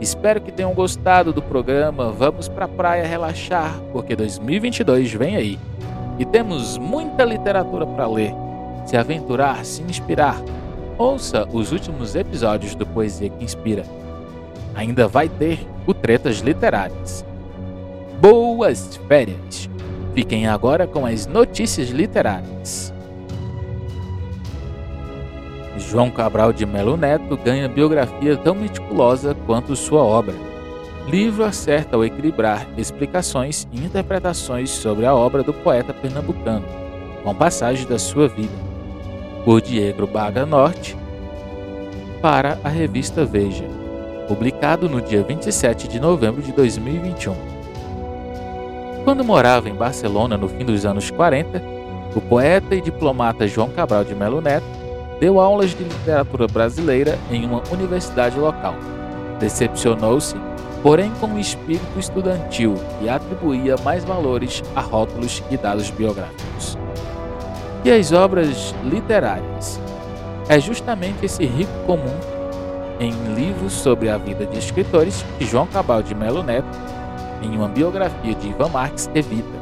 Espero 0.00 0.40
que 0.40 0.50
tenham 0.50 0.72
gostado 0.72 1.30
do 1.32 1.42
programa. 1.42 2.10
Vamos 2.10 2.48
para 2.48 2.64
a 2.64 2.68
praia 2.68 3.06
relaxar, 3.06 3.78
porque 3.92 4.16
2022 4.16 5.12
vem 5.12 5.36
aí. 5.36 5.58
E 6.18 6.24
temos 6.24 6.78
muita 6.78 7.24
literatura 7.24 7.86
para 7.86 8.08
ler, 8.08 8.32
se 8.86 8.96
aventurar, 8.96 9.64
se 9.64 9.82
inspirar. 9.82 10.40
Ouça 10.96 11.46
os 11.52 11.70
últimos 11.70 12.14
episódios 12.14 12.74
do 12.74 12.86
Poesia 12.86 13.28
que 13.28 13.44
Inspira. 13.44 13.84
Ainda 14.78 15.08
vai 15.08 15.28
ter 15.28 15.66
o 15.88 15.92
Tretas 15.92 16.38
Literárias. 16.38 17.24
Boas 18.20 18.96
férias! 19.08 19.68
Fiquem 20.14 20.46
agora 20.46 20.86
com 20.86 21.04
as 21.04 21.26
notícias 21.26 21.88
literárias. 21.88 22.94
João 25.76 26.12
Cabral 26.12 26.52
de 26.52 26.64
Melo 26.64 26.96
Neto 26.96 27.36
ganha 27.36 27.68
biografia 27.68 28.36
tão 28.36 28.54
meticulosa 28.54 29.34
quanto 29.46 29.74
sua 29.74 30.04
obra. 30.04 30.34
Livro 31.08 31.44
acerta 31.44 31.96
ao 31.96 32.04
equilibrar 32.04 32.64
explicações 32.76 33.66
e 33.72 33.84
interpretações 33.84 34.70
sobre 34.70 35.06
a 35.06 35.14
obra 35.14 35.42
do 35.42 35.52
poeta 35.52 35.92
pernambucano, 35.92 36.66
com 37.24 37.34
passagem 37.34 37.84
da 37.84 37.98
sua 37.98 38.28
vida. 38.28 38.54
Por 39.44 39.60
Diego 39.60 40.06
Baga 40.06 40.46
Norte, 40.46 40.96
para 42.22 42.60
a 42.62 42.68
revista 42.68 43.24
Veja, 43.24 43.77
publicado 44.28 44.90
no 44.90 45.00
dia 45.00 45.22
27 45.22 45.88
de 45.88 45.98
novembro 45.98 46.42
de 46.42 46.52
2021. 46.52 47.34
Quando 49.02 49.24
morava 49.24 49.70
em 49.70 49.74
Barcelona 49.74 50.36
no 50.36 50.48
fim 50.48 50.66
dos 50.66 50.84
anos 50.84 51.10
40, 51.10 51.62
o 52.14 52.20
poeta 52.20 52.74
e 52.74 52.80
diplomata 52.82 53.48
João 53.48 53.70
Cabral 53.70 54.04
de 54.04 54.14
Melo 54.14 54.42
Neto 54.42 54.66
deu 55.18 55.40
aulas 55.40 55.70
de 55.70 55.82
literatura 55.82 56.46
brasileira 56.46 57.18
em 57.30 57.46
uma 57.46 57.62
universidade 57.72 58.38
local. 58.38 58.74
Decepcionou-se, 59.40 60.36
porém, 60.82 61.10
com 61.18 61.28
o 61.28 61.38
espírito 61.38 61.98
estudantil 61.98 62.74
e 63.00 63.08
atribuía 63.08 63.76
mais 63.82 64.04
valores 64.04 64.62
a 64.76 64.80
rótulos 64.82 65.42
e 65.50 65.56
dados 65.56 65.90
biográficos. 65.90 66.76
E 67.82 67.90
as 67.90 68.12
obras 68.12 68.74
literárias? 68.84 69.80
É 70.50 70.60
justamente 70.60 71.24
esse 71.24 71.44
rico 71.46 71.72
comum 71.86 72.37
em 73.00 73.12
livros 73.34 73.72
sobre 73.72 74.08
a 74.08 74.16
vida 74.16 74.46
de 74.46 74.58
escritores 74.58 75.24
que 75.38 75.46
João 75.46 75.66
Cabal 75.66 76.02
de 76.02 76.14
Melo 76.14 76.42
Neto, 76.42 76.68
em 77.42 77.56
uma 77.56 77.68
biografia 77.68 78.34
de 78.34 78.48
Ivan 78.48 78.68
Marx, 78.68 79.08
evita. 79.14 79.58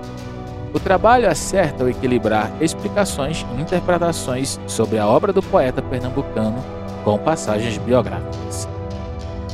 O 0.73 0.81
trabalho 0.81 1.29
acerta 1.29 1.85
ao 1.85 1.89
equilibrar 1.89 2.51
explicações 2.61 3.47
e 3.57 3.61
interpretações 3.61 4.61
sobre 4.67 4.99
a 4.99 5.07
obra 5.07 5.33
do 5.33 5.43
poeta 5.43 5.81
pernambucano 5.81 6.63
com 7.05 7.19
passagens 7.19 7.79
biográficas. 7.79 8.69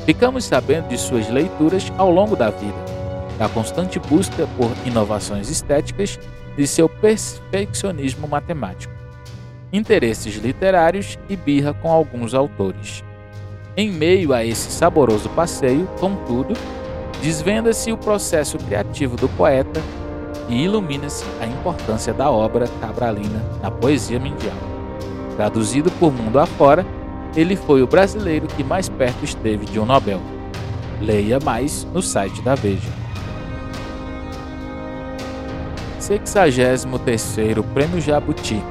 Ficamos 0.04 0.44
sabendo 0.44 0.88
de 0.88 0.98
suas 0.98 1.28
leituras 1.28 1.92
ao 1.96 2.10
longo 2.10 2.34
da 2.34 2.50
vida, 2.50 2.74
da 3.38 3.48
constante 3.48 4.00
busca 4.00 4.48
por 4.56 4.70
inovações 4.84 5.48
estéticas 5.48 6.18
e 6.58 6.66
seu 6.66 6.88
perfeccionismo 6.88 8.26
matemático, 8.26 8.92
interesses 9.72 10.34
literários 10.36 11.18
e 11.28 11.36
birra 11.36 11.72
com 11.72 11.90
alguns 11.90 12.34
autores. 12.34 13.04
Em 13.74 13.90
meio 13.90 14.34
a 14.34 14.44
esse 14.44 14.70
saboroso 14.70 15.30
passeio, 15.30 15.86
contudo, 15.98 16.52
desvenda-se 17.22 17.90
o 17.90 17.96
processo 17.96 18.58
criativo 18.58 19.16
do 19.16 19.28
poeta 19.30 19.80
e 20.46 20.64
ilumina-se 20.64 21.24
a 21.40 21.46
importância 21.46 22.12
da 22.12 22.30
obra 22.30 22.68
cabralina 22.82 23.42
na 23.62 23.70
poesia 23.70 24.20
mundial. 24.20 24.56
Traduzido 25.36 25.90
por 25.92 26.12
mundo 26.12 26.38
afora, 26.38 26.84
ele 27.34 27.56
foi 27.56 27.82
o 27.82 27.86
brasileiro 27.86 28.46
que 28.46 28.62
mais 28.62 28.90
perto 28.90 29.24
esteve 29.24 29.64
de 29.64 29.80
um 29.80 29.86
Nobel. 29.86 30.20
Leia 31.00 31.38
mais 31.42 31.84
no 31.94 32.02
site 32.02 32.42
da 32.42 32.54
Veja. 32.54 32.92
63 35.98 36.84
Prêmio 37.72 38.00
Jabuti 38.02 38.62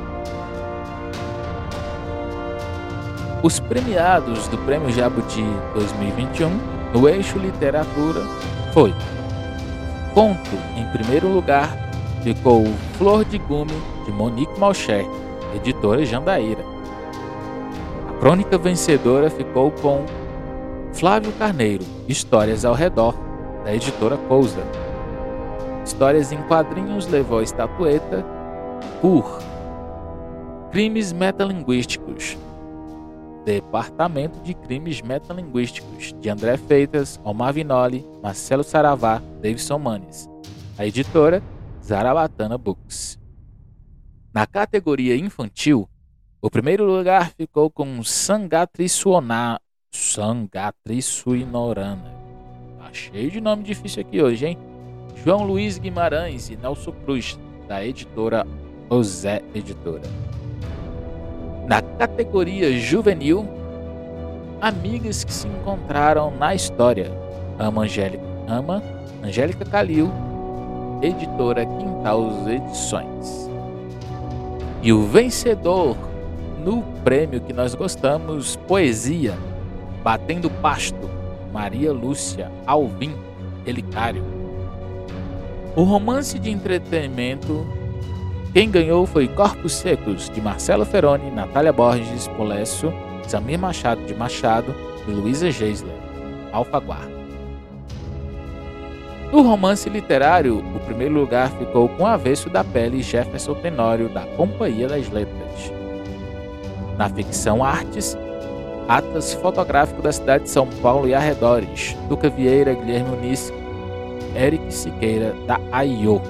Os 3.43 3.59
premiados 3.59 4.47
do 4.49 4.57
Prêmio 4.59 4.91
Jabuti 4.91 5.43
2021 5.73 6.49
no 6.93 7.09
eixo 7.09 7.39
literatura 7.39 8.21
foi 8.71 8.93
Conto, 10.13 10.55
em 10.77 10.85
primeiro 10.91 11.27
lugar, 11.27 11.75
ficou 12.21 12.65
Flor 12.99 13.25
de 13.25 13.39
Gume, 13.39 13.71
de 14.05 14.11
Monique 14.11 14.59
Malcher, 14.59 15.05
editora 15.55 16.05
Jandaíra. 16.05 16.63
A 18.09 18.19
crônica 18.19 18.59
vencedora 18.59 19.27
ficou 19.31 19.71
com 19.71 20.05
Flávio 20.93 21.31
Carneiro, 21.31 21.83
Histórias 22.07 22.63
ao 22.63 22.75
Redor, 22.75 23.15
da 23.65 23.73
editora 23.73 24.17
Cousa. 24.17 24.61
Histórias 25.83 26.31
em 26.31 26.41
quadrinhos 26.43 27.07
levou 27.07 27.39
a 27.39 27.43
estatueta 27.43 28.23
por 29.01 29.39
Crimes 30.71 31.11
Metalinguísticos, 31.11 32.37
Departamento 33.45 34.39
de 34.41 34.53
Crimes 34.53 35.01
Metalinguísticos, 35.01 36.13
de 36.19 36.29
André 36.29 36.57
Feitas, 36.57 37.17
Omar 37.23 37.53
Vinoli, 37.53 38.05
Marcelo 38.21 38.63
Saravá, 38.63 39.21
Davidson 39.41 39.79
Manes. 39.79 40.29
A 40.77 40.85
editora, 40.85 41.41
Zarabatana 41.83 42.57
Books. 42.57 43.19
Na 44.33 44.47
categoria 44.47 45.15
infantil, 45.15 45.89
o 46.41 46.49
primeiro 46.49 46.85
lugar 46.85 47.31
ficou 47.31 47.69
com 47.69 48.01
Sangatrissuona, 48.03 49.59
Sangatrissuinorana. 49.91 52.21
Tá 52.79 52.93
cheio 52.93 53.29
de 53.29 53.41
nome 53.41 53.63
difícil 53.63 54.01
aqui 54.01 54.21
hoje, 54.21 54.45
hein? 54.47 54.57
João 55.23 55.43
Luiz 55.43 55.77
Guimarães 55.77 56.49
e 56.49 56.55
Nelson 56.55 56.93
Cruz, 57.03 57.37
da 57.67 57.85
editora 57.85 58.47
Osé 58.89 59.43
Editora. 59.53 60.30
Na 61.67 61.81
categoria 61.81 62.77
juvenil, 62.77 63.47
amigas 64.59 65.23
que 65.23 65.33
se 65.33 65.47
encontraram 65.47 66.31
na 66.31 66.53
história. 66.53 67.11
Ama 67.57 67.83
Angélica 67.83 68.31
ama 68.51 68.83
Angélica 69.23 69.63
Calil, 69.65 70.11
editora 71.01 71.65
Quintal 71.65 72.29
Edições. 72.49 73.49
E 74.81 74.91
o 74.91 75.03
vencedor 75.03 75.95
no 76.63 76.81
prêmio 77.03 77.41
que 77.41 77.53
nós 77.53 77.73
gostamos, 77.73 78.55
Poesia, 78.67 79.37
Batendo 80.03 80.49
Pasto, 80.49 81.09
Maria 81.53 81.91
Lúcia 81.91 82.51
Alvim 82.65 83.15
Relicário. 83.65 84.23
O 85.75 85.83
romance 85.83 86.37
de 86.37 86.49
entretenimento, 86.49 87.65
quem 88.53 88.69
ganhou 88.69 89.05
foi 89.05 89.29
Corpos 89.29 89.73
Secos, 89.73 90.29
de 90.29 90.41
Marcelo 90.41 90.85
Feroni, 90.85 91.31
Natália 91.31 91.71
Borges 91.71 92.27
Polesso, 92.29 92.91
Samir 93.25 93.57
Machado 93.57 94.05
de 94.05 94.13
Machado 94.13 94.75
e 95.07 95.11
Luísa 95.11 95.49
Geisler, 95.49 95.95
Alfaguarda. 96.51 97.21
No 99.31 99.41
romance 99.41 99.89
literário, 99.89 100.57
o 100.75 100.79
primeiro 100.81 101.13
lugar 101.13 101.49
ficou 101.51 101.87
com 101.87 102.05
Avesso 102.05 102.49
da 102.49 102.61
Pele 102.61 103.01
Jefferson 103.01 103.53
Tenório, 103.53 104.09
da 104.09 104.25
Companhia 104.35 104.89
das 104.89 105.09
Letras. 105.09 105.71
Na 106.97 107.07
ficção 107.07 107.63
Artes, 107.63 108.17
Atlas 108.89 109.33
Fotográfico 109.33 110.01
da 110.01 110.11
cidade 110.11 110.43
de 110.43 110.49
São 110.49 110.67
Paulo 110.81 111.07
e 111.07 111.13
arredores, 111.13 111.95
Duca 112.09 112.29
Vieira, 112.29 112.73
Guilherme 112.73 113.15
Unis, 113.15 113.53
Eric 114.35 114.73
Siqueira, 114.73 115.33
da 115.47 115.57
AIO. 115.71 116.21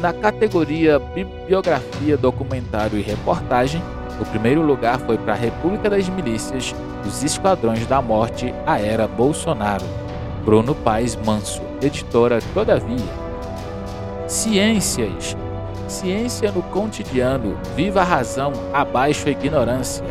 Na 0.00 0.14
categoria 0.14 0.98
Bibliografia, 0.98 2.16
Documentário 2.16 2.98
e 2.98 3.02
Reportagem, 3.02 3.82
o 4.18 4.24
primeiro 4.24 4.62
lugar 4.62 4.98
foi 5.00 5.18
para 5.18 5.34
a 5.34 5.36
República 5.36 5.90
das 5.90 6.08
Milícias, 6.08 6.74
os 7.06 7.22
Esquadrões 7.22 7.86
da 7.86 8.00
Morte, 8.00 8.54
a 8.66 8.80
Era 8.80 9.06
Bolsonaro, 9.06 9.84
Bruno 10.42 10.74
Paes 10.74 11.16
Manso, 11.16 11.60
editora 11.82 12.38
Todavia. 12.54 12.96
Ciências. 14.26 15.36
Ciência 15.86 16.50
no 16.50 16.62
cotidiano. 16.62 17.58
Viva 17.76 18.00
a 18.00 18.04
razão, 18.04 18.52
abaixo 18.72 19.28
a 19.28 19.32
ignorância. 19.32 20.04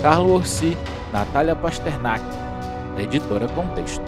Carlos 0.00 0.30
Orsi, 0.30 0.76
Natália 1.12 1.56
Pasternak, 1.56 2.22
editora 2.96 3.48
Contexto. 3.48 4.04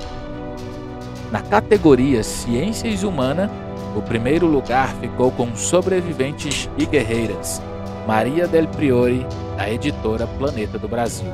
Na 1.33 1.43
categoria 1.43 2.23
Ciências 2.23 3.03
Humanas, 3.03 3.51
o 3.95 4.03
primeiro 4.03 4.47
lugar 4.47 4.89
ficou 4.97 5.31
com 5.31 5.55
Sobreviventes 5.55 6.69
e 6.77 6.85
Guerreiras, 6.85 7.63
Maria 8.07 8.47
Del 8.49 8.67
Priori, 8.69 9.27
da 9.57 9.71
editora 9.71 10.27
Planeta 10.27 10.79
do 10.79 10.89
Brasil. 10.89 11.33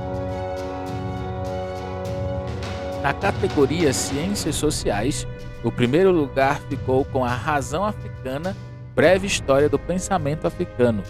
Na 3.03 3.15
categoria 3.15 3.93
Ciências 3.93 4.57
Sociais, 4.57 5.27
o 5.65 5.73
primeiro 5.73 6.11
lugar 6.13 6.61
ficou 6.69 7.05
com 7.05 7.25
A 7.25 7.35
Razão 7.35 7.85
Africana 7.85 8.55
Breve 8.95 9.27
História 9.27 9.69
do 9.69 9.79
Pensamento 9.79 10.47
Africano, 10.47 11.03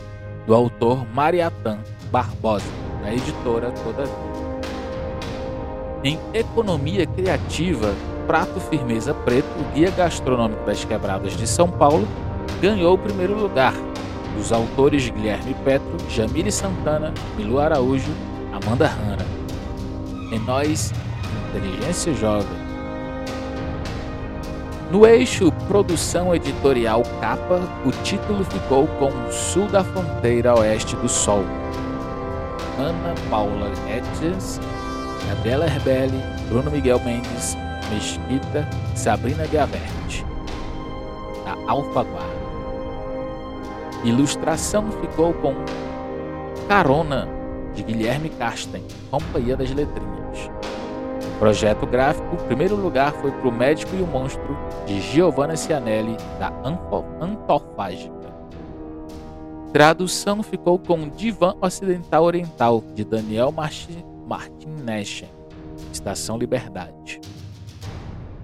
do 0.47 0.55
autor 0.55 1.05
Mariatan 1.13 1.79
Barbosa, 2.13 2.67
da 3.03 3.13
editora 3.13 3.73
Todavia. 3.73 4.31
Em 6.05 6.19
Economia 6.33 7.07
Criativa, 7.07 7.93
Prato 8.31 8.61
Firmeza 8.61 9.13
Preto, 9.13 9.49
o 9.59 9.75
Guia 9.75 9.91
Gastronômico 9.91 10.65
das 10.65 10.85
Quebradas 10.85 11.37
de 11.37 11.49
São 11.49 11.69
Paulo, 11.69 12.07
ganhou 12.63 12.95
o 12.95 12.99
primeiro 12.99 13.37
lugar, 13.37 13.75
dos 14.37 14.53
autores 14.53 15.11
Guilherme 15.11 15.53
Petro, 15.65 15.97
Jamile 16.09 16.53
Santana, 16.53 17.13
Milu 17.37 17.59
Araújo, 17.59 18.13
Amanda 18.53 18.87
Hanna. 18.87 19.27
Em 20.31 20.39
Nós, 20.39 20.93
Inteligência 21.49 22.15
Jovem. 22.15 22.57
No 24.93 25.05
eixo 25.05 25.51
Produção 25.67 26.33
Editorial 26.33 27.03
Capa, 27.21 27.61
o 27.85 27.91
título 28.05 28.45
ficou 28.45 28.87
com 29.01 29.11
Sul 29.33 29.67
da 29.67 29.83
Fronteira 29.83 30.57
Oeste 30.57 30.95
do 30.95 31.09
Sol. 31.09 31.43
Ana 32.79 33.13
Paula 33.29 33.73
Edges, 33.89 34.61
Gabriela 35.29 35.67
Herbelli, 35.67 36.23
Bruno 36.49 36.71
Miguel 36.71 37.01
Mendes, 37.01 37.57
Mesquita, 37.91 38.69
Sabrina 38.95 39.47
Gavert, 39.47 40.25
da 41.45 41.57
Alfaguara. 41.71 42.41
Ilustração 44.05 44.91
ficou 44.93 45.35
com 45.35 45.55
Carona, 46.69 47.29
de 47.75 47.83
Guilherme 47.83 48.29
Casten, 48.31 48.83
Companhia 49.11 49.57
das 49.57 49.71
Letrinhas. 49.71 50.51
Projeto 51.39 51.87
gráfico, 51.87 52.37
primeiro 52.45 52.77
lugar 52.77 53.13
foi 53.13 53.31
para 53.31 53.49
O 53.49 53.53
Médico 53.53 53.97
e 53.97 54.03
o 54.03 54.07
Monstro, 54.07 54.57
de 54.87 55.01
Giovanna 55.01 55.57
Cianelli, 55.57 56.17
da 56.39 56.53
Antofágica. 57.21 58.15
Tradução 59.73 60.43
ficou 60.43 60.79
com 60.79 61.09
Divã 61.09 61.55
Ocidental 61.61 62.25
Oriental, 62.25 62.83
de 62.95 63.05
Daniel 63.05 63.53
Martin, 63.53 64.05
Martin 64.27 64.69
Neschen, 64.85 65.29
Estação 65.93 66.37
Liberdade. 66.37 67.21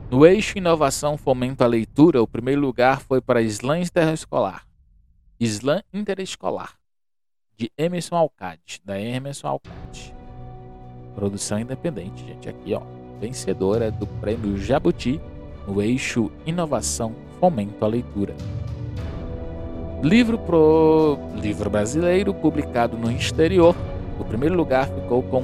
No 0.09 0.25
eixo 0.25 0.57
Inovação 0.57 1.19
Fomento 1.19 1.65
à 1.65 1.67
Leitura, 1.67 2.23
o 2.23 2.29
primeiro 2.29 2.61
lugar 2.61 3.01
foi 3.01 3.21
para 3.21 3.43
Slam 3.43 3.81
Interescolar, 3.81 4.65
Slam 5.41 5.83
Interescolar, 5.93 6.75
de 7.57 7.73
Emerson 7.77 8.15
Alcade, 8.15 8.81
da 8.85 9.01
Emerson 9.01 9.49
Alcade. 9.49 10.15
Produção 11.17 11.59
independente, 11.59 12.25
gente, 12.25 12.49
aqui 12.49 12.73
ó, 12.73 12.83
vencedora 13.21 13.91
do 13.91 14.07
Prêmio 14.07 14.57
Jabuti. 14.57 15.21
No 15.67 15.83
eixo 15.83 16.31
Inovação 16.47 17.13
Fomento 17.41 17.85
à 17.85 17.89
Leitura. 17.89 18.37
Livro 20.05 20.39
pro 20.39 21.19
livro 21.35 21.69
brasileiro 21.69 22.33
publicado 22.33 22.97
no 22.97 23.11
exterior, 23.11 23.75
o 24.21 24.25
primeiro 24.25 24.55
lugar 24.55 24.87
ficou 24.89 25.21
com 25.25 25.43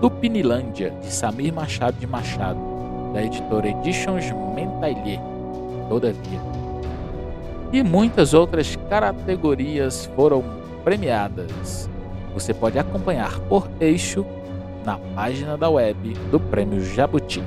Tupinilândia 0.00 0.90
de 0.90 1.12
Samir 1.12 1.54
Machado 1.54 1.96
de 2.00 2.08
Machado 2.08 2.73
da 3.14 3.22
editora 3.22 3.68
Editions 3.68 4.30
Mentailier, 4.54 5.20
todavia. 5.88 6.40
E 7.72 7.82
muitas 7.82 8.34
outras 8.34 8.76
categorias 8.90 10.06
foram 10.16 10.44
premiadas. 10.82 11.88
Você 12.34 12.52
pode 12.52 12.78
acompanhar 12.78 13.38
por 13.40 13.70
eixo 13.80 14.26
na 14.84 14.98
página 15.14 15.56
da 15.56 15.70
web 15.70 16.12
do 16.30 16.40
Prêmio 16.40 16.84
Jabuti. 16.84 17.42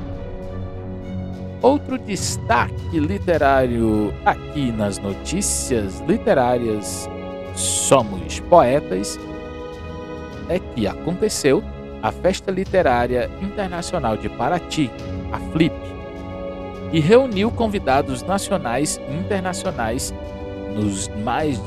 Outro 1.61 1.97
destaque 1.97 2.99
literário 2.99 4.13
aqui 4.25 4.71
nas 4.71 4.97
notícias 4.99 5.99
literárias 6.07 7.09
Somos 7.55 8.39
Poetas 8.41 9.19
é 10.47 10.59
que 10.59 10.87
aconteceu 10.87 11.61
a 12.01 12.11
Festa 12.11 12.51
Literária 12.51 13.29
Internacional 13.41 14.17
de 14.17 14.29
Paraty, 14.29 14.91
a 15.31 15.39
FLIP, 15.51 15.75
e 16.91 16.99
reuniu 16.99 17.51
convidados 17.51 18.23
nacionais 18.23 18.99
e 19.09 19.13
internacionais 19.13 20.13
nos 20.73 21.07
mais 21.23 21.59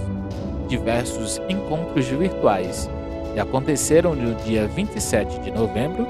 diversos 0.69 1.41
encontros 1.49 2.07
virtuais 2.07 2.89
que 3.35 3.41
aconteceram 3.41 4.15
no 4.15 4.35
dia 4.37 4.67
27 4.67 5.41
de 5.41 5.51
novembro, 5.51 6.07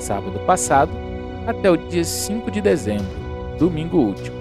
sábado 0.00 0.38
passado, 0.40 0.90
até 1.46 1.70
o 1.70 1.76
dia 1.76 2.04
5 2.04 2.50
de 2.50 2.60
dezembro, 2.60 3.06
domingo 3.58 3.98
último. 3.98 4.36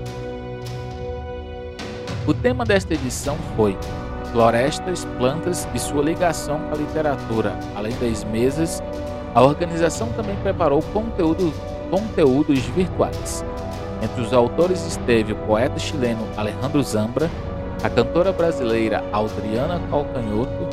O 2.25 2.33
tema 2.33 2.65
desta 2.65 2.93
edição 2.93 3.37
foi 3.55 3.77
Florestas, 4.31 5.05
Plantas 5.17 5.67
e 5.73 5.79
sua 5.79 6.01
ligação 6.01 6.59
com 6.61 6.73
a 6.73 6.77
literatura, 6.77 7.57
além 7.75 7.95
das 7.99 8.23
mesas 8.23 8.81
a 9.35 9.43
organização 9.43 10.07
também 10.13 10.37
preparou 10.37 10.81
conteúdo, 10.81 11.53
conteúdos 11.91 12.59
virtuais. 12.67 13.43
Entre 14.01 14.21
os 14.21 14.31
autores 14.31 14.85
esteve 14.87 15.33
o 15.33 15.35
poeta 15.35 15.77
chileno 15.77 16.25
Alejandro 16.37 16.81
Zambra, 16.81 17.29
a 17.83 17.89
cantora 17.89 18.31
brasileira 18.31 19.03
Adriana 19.11 19.81
Calcanhoto, 19.91 20.69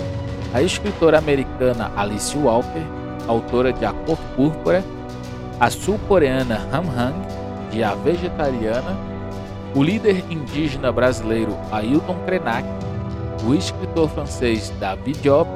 a 0.55 0.63
escritora 0.63 1.19
americana 1.19 1.91
Alice 1.97 2.39
Walker, 2.39 2.87
autora 3.27 3.73
de 3.73 3.85
A 3.85 3.93
Cor 3.93 4.19
Púrpura, 4.37 4.85
a 5.59 5.69
sul-coreana 5.69 6.61
Ham 6.73 6.85
Hang, 6.97 7.17
de 7.73 7.83
A 7.83 7.97
Vegetariana, 7.97 8.97
o 9.75 9.83
líder 9.83 10.23
indígena 10.31 10.93
brasileiro 10.93 11.57
Ailton 11.73 12.17
Krenak, 12.27 12.69
o 13.45 13.55
escritor 13.55 14.09
francês 14.09 14.73
David 14.79 15.19
Diop 15.19 15.49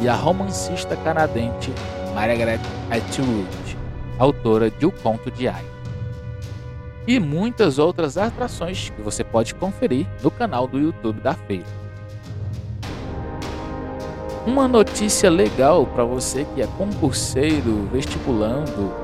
e 0.00 0.08
a 0.08 0.14
romancista 0.14 0.96
canadense 0.96 1.72
Margaret 2.14 2.60
Atwood, 2.90 3.76
autora 4.18 4.70
de 4.70 4.86
O 4.86 4.92
Conto 4.92 5.30
de 5.32 5.48
Ai. 5.48 5.64
E 7.08 7.18
muitas 7.18 7.78
outras 7.78 8.16
atrações 8.16 8.88
que 8.90 9.02
você 9.02 9.24
pode 9.24 9.52
conferir 9.54 10.06
no 10.22 10.30
canal 10.30 10.68
do 10.68 10.78
YouTube 10.78 11.20
da 11.20 11.34
feira. 11.34 11.66
Uma 14.46 14.68
notícia 14.68 15.28
legal 15.28 15.86
para 15.86 16.04
você 16.04 16.46
que 16.54 16.62
é 16.62 16.66
concurseiro, 16.78 17.88
vestibulando, 17.92 18.94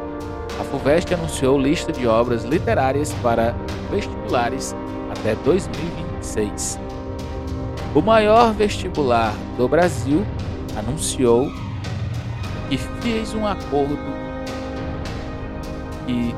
a 0.61 0.65
FUVEST 0.65 1.13
anunciou 1.13 1.59
lista 1.59 1.91
de 1.91 2.07
obras 2.07 2.45
literárias 2.45 3.13
para 3.23 3.55
vestibulares 3.91 4.75
até 5.11 5.35
2026. 5.37 6.79
O 7.95 8.01
maior 8.01 8.53
vestibular 8.53 9.35
do 9.57 9.67
Brasil 9.67 10.25
anunciou 10.77 11.51
que 12.71 12.79
fez 12.79 13.35
um 13.35 13.45
acordo 13.45 13.99
que 16.07 16.35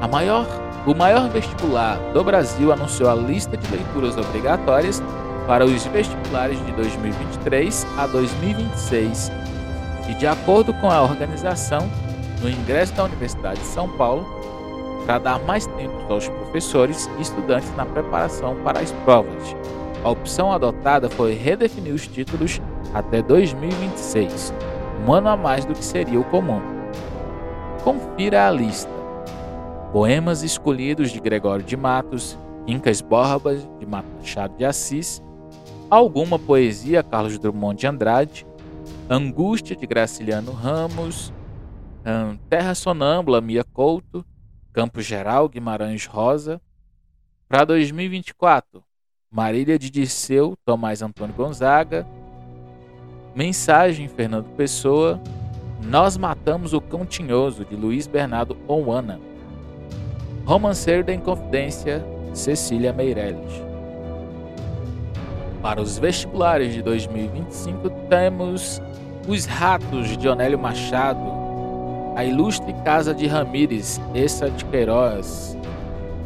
a 0.00 0.08
maior, 0.08 0.46
o 0.84 0.94
maior 0.94 1.30
vestibular 1.30 1.96
do 2.12 2.24
Brasil 2.24 2.72
anunciou 2.72 3.08
a 3.08 3.14
lista 3.14 3.56
de 3.56 3.70
leituras 3.70 4.16
obrigatórias 4.16 5.00
para 5.46 5.64
os 5.64 5.86
vestibulares 5.86 6.58
de 6.66 6.72
2023 6.72 7.86
a 7.96 8.06
2026 8.08 9.30
e, 10.08 10.14
de 10.14 10.26
acordo 10.26 10.74
com 10.74 10.90
a 10.90 11.02
organização, 11.02 11.88
no 12.42 12.50
ingresso 12.50 12.92
da 12.94 13.04
Universidade 13.04 13.60
de 13.60 13.66
São 13.66 13.88
Paulo, 13.88 14.26
para 15.06 15.18
dar 15.18 15.38
mais 15.40 15.66
tempo 15.66 16.12
aos 16.12 16.28
professores 16.28 17.08
e 17.18 17.22
estudantes 17.22 17.74
na 17.76 17.86
preparação 17.86 18.56
para 18.64 18.80
as 18.80 18.90
provas. 19.04 19.56
A 20.04 20.10
opção 20.10 20.52
adotada 20.52 21.08
foi 21.08 21.34
redefinir 21.34 21.94
os 21.94 22.06
títulos 22.06 22.60
até 22.94 23.22
2026, 23.22 24.52
um 25.06 25.12
ano 25.12 25.28
a 25.28 25.36
mais 25.36 25.64
do 25.64 25.74
que 25.74 25.84
seria 25.84 26.18
o 26.18 26.24
comum. 26.24 26.60
Confira 27.84 28.48
a 28.48 28.50
lista. 28.50 28.90
Poemas 29.92 30.42
escolhidos 30.42 31.10
de 31.10 31.20
Gregório 31.20 31.64
de 31.64 31.76
Matos, 31.76 32.38
Incas 32.66 33.00
Borbas 33.00 33.66
de 33.78 33.86
Machado 33.86 34.56
de 34.56 34.64
Assis, 34.64 35.22
alguma 35.88 36.38
poesia 36.38 37.02
Carlos 37.02 37.38
Drummond 37.38 37.80
de 37.80 37.86
Andrade, 37.86 38.46
Angústia 39.08 39.74
de 39.74 39.86
Graciliano 39.86 40.52
Ramos, 40.52 41.32
Terra 42.50 42.74
Sonâmbula 42.74 43.40
Mia 43.40 43.64
Couto, 43.64 44.24
Campo 44.72 45.00
Geral 45.00 45.48
Guimarães 45.48 46.04
Rosa. 46.04 46.60
Para 47.48 47.64
2024, 47.64 48.84
Marília 49.30 49.78
de 49.78 49.88
Dirceu 49.88 50.54
Tomás 50.64 51.00
Antônio 51.00 51.34
Gonzaga, 51.34 52.06
Mensagem 53.38 54.08
Fernando 54.08 54.46
Pessoa, 54.56 55.20
Nós 55.80 56.16
Matamos 56.16 56.72
o 56.72 56.80
Cão 56.80 57.06
Tinhoso 57.06 57.64
de 57.64 57.76
Luiz 57.76 58.04
Bernardo 58.04 58.56
Ouana, 58.66 59.20
Romanceiro 60.44 61.04
da 61.04 61.14
Inconfidência 61.14 62.04
Cecília 62.34 62.92
Meirelles. 62.92 63.62
Para 65.62 65.80
os 65.80 65.96
vestibulares 65.98 66.74
de 66.74 66.82
2025 66.82 67.88
temos 68.10 68.82
Os 69.28 69.44
Ratos 69.44 70.16
de 70.16 70.28
Onélio 70.28 70.58
Machado, 70.58 71.22
A 72.16 72.24
Ilustre 72.24 72.72
Casa 72.84 73.14
de 73.14 73.28
Ramires, 73.28 74.00
Essa 74.16 74.50
de 74.50 74.64
Queiroz, 74.64 75.56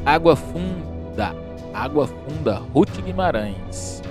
Água 0.06 0.34
Funda, 0.34 1.36
Água 1.74 2.06
Funda, 2.06 2.62
Ruth 2.72 3.02
Guimarães. 3.04 4.02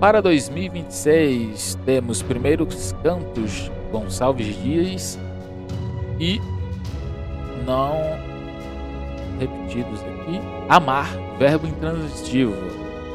Para 0.00 0.22
2026 0.22 1.76
temos 1.84 2.22
Primeiros 2.22 2.94
Cantos, 3.02 3.68
Gonçalves 3.90 4.54
Dias 4.62 5.18
e 6.20 6.40
não 7.66 7.96
repetidos 9.40 10.00
aqui, 10.00 10.40
Amar, 10.68 11.08
verbo 11.36 11.66
intransitivo. 11.66 12.54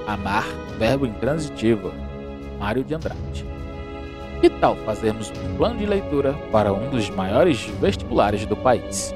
Amar, 0.05 0.43
verbo 0.77 1.05
intransitivo. 1.05 1.93
Mário 2.59 2.83
de 2.83 2.93
Andrade. 2.93 3.45
Que 4.41 4.49
tal 4.49 4.75
fazermos 4.75 5.31
um 5.31 5.55
plano 5.55 5.79
de 5.79 5.85
leitura 5.85 6.33
para 6.51 6.73
um 6.73 6.89
dos 6.89 7.09
maiores 7.09 7.61
vestibulares 7.79 8.45
do 8.45 8.57
país? 8.57 9.15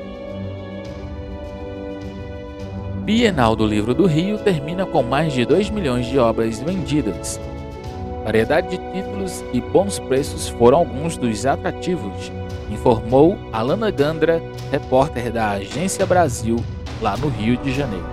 Bienal 3.03 3.57
do 3.57 3.65
Livro 3.65 3.93
do 3.93 4.05
Rio 4.05 4.37
termina 4.37 4.85
com 4.85 5.03
mais 5.03 5.33
de 5.33 5.45
2 5.45 5.69
milhões 5.69 6.05
de 6.05 6.17
obras 6.17 6.61
vendidas. 6.61 7.37
Variedade 8.27 8.67
de 8.67 8.77
títulos 8.91 9.41
e 9.53 9.61
bons 9.61 9.99
preços 9.99 10.49
foram 10.49 10.79
alguns 10.79 11.15
dos 11.15 11.45
atrativos, 11.45 12.29
informou 12.69 13.39
Alana 13.53 13.89
Gandra, 13.89 14.43
repórter 14.69 15.31
da 15.31 15.51
Agência 15.51 16.05
Brasil, 16.05 16.57
lá 17.01 17.15
no 17.15 17.29
Rio 17.29 17.55
de 17.55 17.71
Janeiro. 17.71 18.05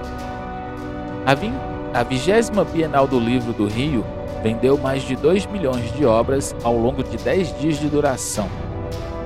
A 1.26 2.04
20 2.04 2.52
Bienal 2.72 3.08
do 3.08 3.18
Livro 3.18 3.52
do 3.52 3.66
Rio 3.66 4.04
vendeu 4.40 4.78
mais 4.78 5.02
de 5.02 5.16
2 5.16 5.46
milhões 5.46 5.92
de 5.94 6.06
obras 6.06 6.54
ao 6.62 6.78
longo 6.78 7.02
de 7.02 7.16
10 7.16 7.58
dias 7.58 7.80
de 7.80 7.88
duração. 7.88 8.48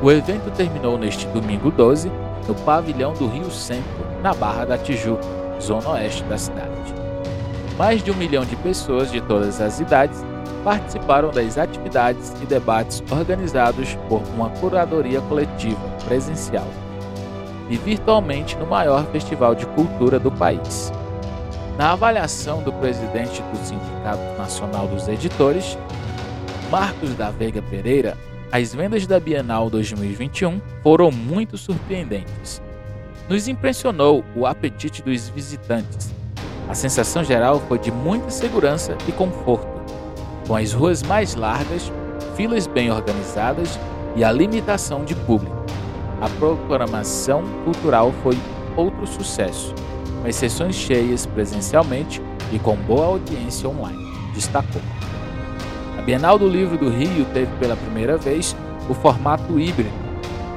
O 0.02 0.10
evento 0.10 0.50
terminou 0.56 0.96
neste 0.96 1.26
domingo 1.26 1.70
12 1.70 2.10
no 2.48 2.54
pavilhão 2.54 3.12
do 3.12 3.28
Rio 3.28 3.50
Centro, 3.50 4.06
na 4.22 4.32
Barra 4.32 4.64
da 4.64 4.78
Tijuca, 4.78 5.20
zona 5.60 5.90
oeste 5.90 6.24
da 6.24 6.38
cidade. 6.38 6.94
Mais 7.76 8.02
de 8.02 8.10
um 8.10 8.14
milhão 8.14 8.46
de 8.46 8.56
pessoas 8.56 9.12
de 9.12 9.20
todas 9.20 9.60
as 9.60 9.80
idades 9.80 10.24
participaram 10.68 11.30
das 11.30 11.56
atividades 11.56 12.34
e 12.42 12.44
debates 12.44 13.02
organizados 13.10 13.94
por 14.06 14.20
uma 14.34 14.50
curadoria 14.50 15.18
coletiva 15.22 15.80
presencial 16.04 16.66
e 17.70 17.78
virtualmente 17.78 18.54
no 18.54 18.66
maior 18.66 19.06
festival 19.06 19.54
de 19.54 19.64
cultura 19.68 20.18
do 20.18 20.30
país. 20.30 20.92
Na 21.78 21.92
avaliação 21.92 22.62
do 22.62 22.70
presidente 22.70 23.40
do 23.40 23.56
Sindicato 23.64 24.36
Nacional 24.36 24.86
dos 24.88 25.08
Editores, 25.08 25.78
Marcos 26.70 27.14
da 27.14 27.30
Veiga 27.30 27.62
Pereira, 27.62 28.14
as 28.52 28.74
vendas 28.74 29.06
da 29.06 29.18
Bienal 29.18 29.70
2021 29.70 30.60
foram 30.82 31.10
muito 31.10 31.56
surpreendentes. 31.56 32.60
Nos 33.26 33.48
impressionou 33.48 34.22
o 34.36 34.44
apetite 34.44 35.00
dos 35.00 35.30
visitantes. 35.30 36.12
A 36.68 36.74
sensação 36.74 37.24
geral 37.24 37.58
foi 37.58 37.78
de 37.78 37.90
muita 37.90 38.28
segurança 38.28 38.98
e 39.08 39.12
conforto, 39.12 39.77
com 40.48 40.56
as 40.56 40.72
ruas 40.72 41.02
mais 41.02 41.34
largas, 41.34 41.92
filas 42.34 42.66
bem 42.66 42.90
organizadas 42.90 43.78
e 44.16 44.24
a 44.24 44.32
limitação 44.32 45.04
de 45.04 45.14
público. 45.14 45.54
A 46.22 46.28
programação 46.30 47.44
cultural 47.64 48.12
foi 48.22 48.36
outro 48.74 49.06
sucesso, 49.06 49.74
com 50.22 50.32
sessões 50.32 50.74
cheias 50.74 51.26
presencialmente 51.26 52.22
e 52.50 52.58
com 52.58 52.74
boa 52.74 53.04
audiência 53.04 53.68
online, 53.68 54.02
destacou. 54.34 54.80
A 55.98 56.02
Bienal 56.02 56.38
do 56.38 56.48
Livro 56.48 56.78
do 56.78 56.88
Rio 56.88 57.26
teve 57.26 57.54
pela 57.58 57.76
primeira 57.76 58.16
vez 58.16 58.56
o 58.88 58.94
formato 58.94 59.60
híbrido. 59.60 59.92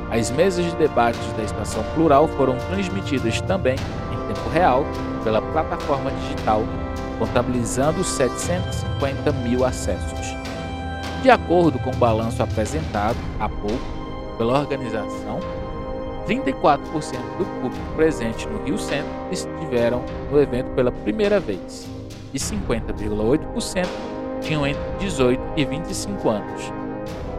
As 0.10 0.32
mesas 0.32 0.66
de 0.66 0.76
debates 0.78 1.22
da 1.34 1.44
Estação 1.44 1.84
Plural 1.96 2.30
foram 2.30 2.58
transmitidas 2.70 3.42
também 3.42 3.76
em 3.76 4.34
tempo 4.34 4.50
real 4.50 4.86
pela 5.24 5.42
plataforma 5.42 6.12
digital, 6.12 6.64
contabilizando 7.22 8.04
750 8.04 9.32
mil 9.32 9.64
acessos. 9.64 10.36
De 11.22 11.30
acordo 11.30 11.78
com 11.78 11.92
o 11.92 11.96
balanço 11.96 12.42
apresentado 12.42 13.16
há 13.40 13.48
pouco 13.48 13.78
pela 14.40 14.60
organização, 14.60 15.40
34% 16.28 16.80
do 17.38 17.46
público 17.62 17.96
presente 17.96 18.48
no 18.48 18.64
Rio 18.64 18.80
Centro 18.80 19.08
estiveram 19.32 20.04
no 20.32 20.42
evento 20.42 20.72
pela 20.72 20.92
primeira 20.92 21.40
vez 21.40 21.88
e 22.34 22.40
50,8% 22.40 23.86
tinham 24.42 24.66
entre 24.66 24.82
18 24.98 25.40
e 25.56 25.64
25 25.64 26.28
anos. 26.28 26.74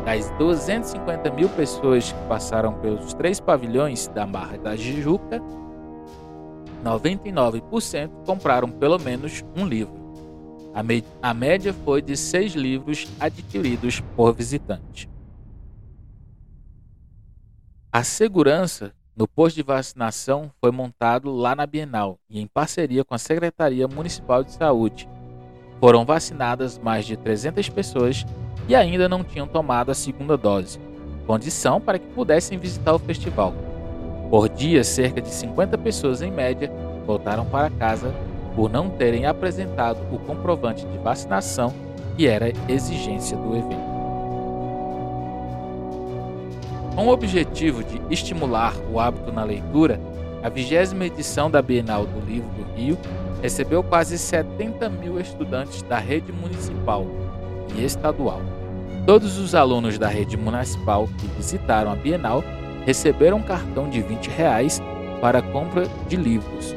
Das 0.05 0.31
250 0.39 1.29
mil 1.33 1.49
pessoas 1.49 2.13
que 2.13 2.29
passaram 2.29 2.75
pelos 2.75 3.15
três 3.15 3.41
pavilhões 3.41 4.07
da 4.07 4.25
Barra 4.25 4.59
da 4.59 4.77
Tijuca, 4.77 5.43
99% 6.83 8.11
compraram 8.27 8.69
pelo 8.71 8.99
menos 8.99 9.45
um 9.57 9.67
livro. 9.67 10.03
A, 10.75 11.31
a 11.31 11.35
média 11.35 11.73
foi 11.73 12.01
de 12.01 12.17
seis 12.17 12.55
livros 12.55 13.09
adquiridos 13.21 14.01
por 14.17 14.35
visitante. 14.35 15.09
A 17.91 18.03
segurança 18.03 18.95
no 19.15 19.29
posto 19.29 19.57
de 19.57 19.63
vacinação 19.63 20.51
foi 20.59 20.71
montado 20.71 21.31
lá 21.31 21.55
na 21.55 21.67
Bienal 21.67 22.19
e 22.29 22.41
em 22.41 22.47
parceria 22.47 23.05
com 23.05 23.15
a 23.15 23.19
Secretaria 23.19 23.87
Municipal 23.87 24.43
de 24.43 24.53
Saúde. 24.53 25.07
Foram 25.79 26.05
vacinadas 26.05 26.79
mais 26.79 27.05
de 27.05 27.17
300 27.17 27.69
pessoas 27.69 28.25
e 28.67 28.75
ainda 28.75 29.09
não 29.09 29.23
tinham 29.23 29.47
tomado 29.47 29.91
a 29.91 29.95
segunda 29.95 30.37
dose, 30.37 30.81
condição 31.27 31.81
para 31.81 31.99
que 31.99 32.07
pudessem 32.15 32.57
visitar 32.57 32.95
o 32.95 32.99
festival. 32.99 33.53
Por 34.33 34.49
dia, 34.49 34.83
cerca 34.83 35.21
de 35.21 35.29
50 35.29 35.77
pessoas 35.77 36.23
em 36.23 36.31
média 36.31 36.73
voltaram 37.05 37.45
para 37.45 37.69
casa 37.69 38.15
por 38.57 38.71
não 38.71 38.89
terem 38.89 39.27
apresentado 39.27 39.99
o 40.11 40.19
comprovante 40.19 40.87
de 40.87 40.97
vacinação 40.97 41.71
que 42.17 42.27
era 42.27 42.51
exigência 42.67 43.37
do 43.37 43.55
evento. 43.55 43.93
Com 46.95 47.09
o 47.09 47.13
objetivo 47.13 47.85
de 47.85 48.01
estimular 48.09 48.75
o 48.91 48.99
hábito 48.99 49.31
na 49.31 49.45
leitura, 49.45 50.01
a 50.43 50.49
vigésima 50.49 51.05
edição 51.05 51.51
da 51.51 51.61
Bienal 51.61 52.07
do 52.07 52.21
Livro 52.21 52.49
do 52.53 52.75
Rio 52.75 52.97
recebeu 53.43 53.83
quase 53.83 54.17
70 54.17 54.89
mil 54.89 55.21
estudantes 55.21 55.83
da 55.83 55.99
rede 55.99 56.33
municipal 56.33 57.07
e 57.77 57.85
estadual. 57.85 58.41
Todos 59.05 59.37
os 59.37 59.55
alunos 59.55 59.99
da 59.99 60.09
rede 60.09 60.39
municipal 60.39 61.07
que 61.19 61.27
visitaram 61.37 61.93
a 61.93 61.97
Bienal 61.97 62.43
receberam 62.85 63.39
um 63.39 63.43
cartão 63.43 63.89
de 63.89 64.01
20 64.01 64.29
reais 64.29 64.83
para 65.21 65.39
a 65.39 65.43
compra 65.43 65.87
de 66.09 66.17
livros. 66.17 66.75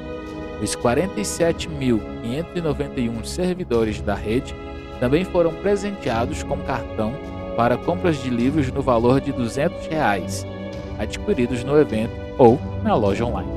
Os 0.61 0.75
47.591 0.75 3.25
servidores 3.25 4.01
da 4.01 4.15
rede 4.15 4.55
também 4.99 5.25
foram 5.25 5.53
presenteados 5.53 6.43
com 6.43 6.57
cartão 6.59 7.13
para 7.57 7.77
compras 7.77 8.17
de 8.17 8.29
livros 8.29 8.71
no 8.71 8.81
valor 8.81 9.19
de 9.19 9.31
200 9.31 9.87
reais, 9.87 10.45
adquiridos 10.99 11.63
no 11.63 11.79
evento 11.79 12.13
ou 12.37 12.59
na 12.83 12.95
loja 12.95 13.25
online. 13.25 13.49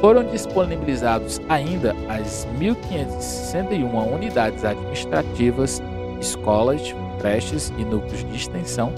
Foram 0.00 0.24
disponibilizados 0.24 1.40
ainda 1.48 1.94
as 2.08 2.46
1.561 2.58 4.14
unidades 4.14 4.64
administrativas, 4.64 5.82
escolas, 6.20 6.94
creches 7.20 7.72
e 7.78 7.84
núcleos 7.84 8.24
de 8.24 8.36
extensão, 8.36 8.92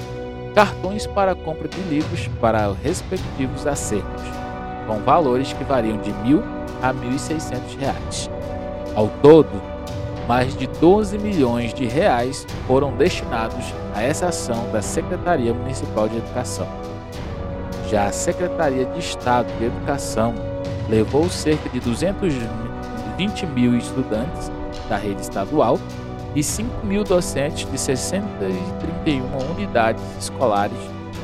cartões 0.54 1.06
para 1.06 1.34
compra 1.34 1.68
de 1.68 1.80
livros 1.82 2.28
para 2.40 2.72
respectivos 2.82 3.66
acervos, 3.66 4.22
com 4.86 4.98
valores 5.00 5.52
que 5.52 5.64
variam 5.64 5.98
de 5.98 6.10
1.000 6.10 6.42
a 6.82 6.88
R$ 6.88 6.98
1.600. 7.10 8.30
Ao 8.94 9.08
todo, 9.22 9.62
mais 10.26 10.56
de 10.56 10.66
12 10.66 11.18
milhões 11.18 11.72
de 11.72 11.86
reais 11.86 12.46
foram 12.66 12.94
destinados 12.96 13.72
a 13.94 14.02
essa 14.02 14.26
ação 14.26 14.70
da 14.70 14.82
Secretaria 14.82 15.54
Municipal 15.54 16.08
de 16.08 16.18
Educação. 16.18 16.68
Já 17.88 18.06
a 18.06 18.12
Secretaria 18.12 18.84
de 18.84 18.98
Estado 18.98 19.46
de 19.58 19.64
Educação 19.64 20.34
levou 20.88 21.28
cerca 21.30 21.68
de 21.70 21.80
220 21.80 23.46
mil 23.46 23.76
estudantes 23.76 24.50
da 24.88 24.96
rede 24.96 25.22
estadual 25.22 25.78
e 26.34 26.42
5 26.42 26.86
mil 26.86 27.04
docentes 27.04 27.70
de 27.70 27.78
631 27.78 29.52
unidades 29.52 30.02
escolares 30.18 30.78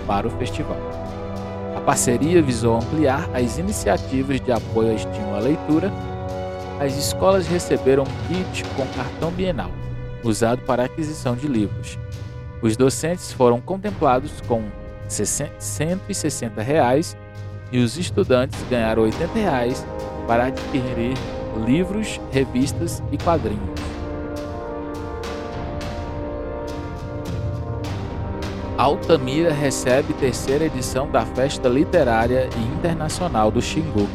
para 0.06 0.26
o 0.26 0.30
festival. 0.30 0.78
A 1.76 1.80
parceria 1.80 2.40
visou 2.40 2.76
ampliar 2.76 3.28
as 3.34 3.58
iniciativas 3.58 4.40
de 4.40 4.52
apoio 4.52 4.90
ao 4.90 4.96
estímulo 4.96 5.36
à 5.36 5.40
leitura. 5.40 5.92
As 6.80 6.96
escolas 6.96 7.46
receberam 7.46 8.04
um 8.04 8.28
kit 8.28 8.64
com 8.76 8.86
cartão 8.88 9.30
bienal, 9.30 9.70
usado 10.22 10.62
para 10.62 10.84
aquisição 10.84 11.36
de 11.36 11.46
livros. 11.46 11.98
Os 12.62 12.76
docentes 12.76 13.32
foram 13.32 13.60
contemplados 13.60 14.40
com 14.48 14.62
160 15.08 16.62
reais 16.62 17.16
e 17.70 17.78
os 17.78 17.98
estudantes 17.98 18.58
ganharam 18.70 19.02
80 19.02 19.38
reais 19.38 19.86
para 20.26 20.46
adquirir 20.46 21.16
livros, 21.66 22.20
revistas 22.32 23.02
e 23.12 23.18
quadrinhos. 23.18 23.93
Altamira 28.84 29.50
recebe 29.50 30.12
terceira 30.12 30.66
edição 30.66 31.10
da 31.10 31.24
Festa 31.24 31.70
Literária 31.70 32.50
e 32.54 32.76
Internacional 32.76 33.50
do 33.50 33.62
Xingu. 33.62 34.06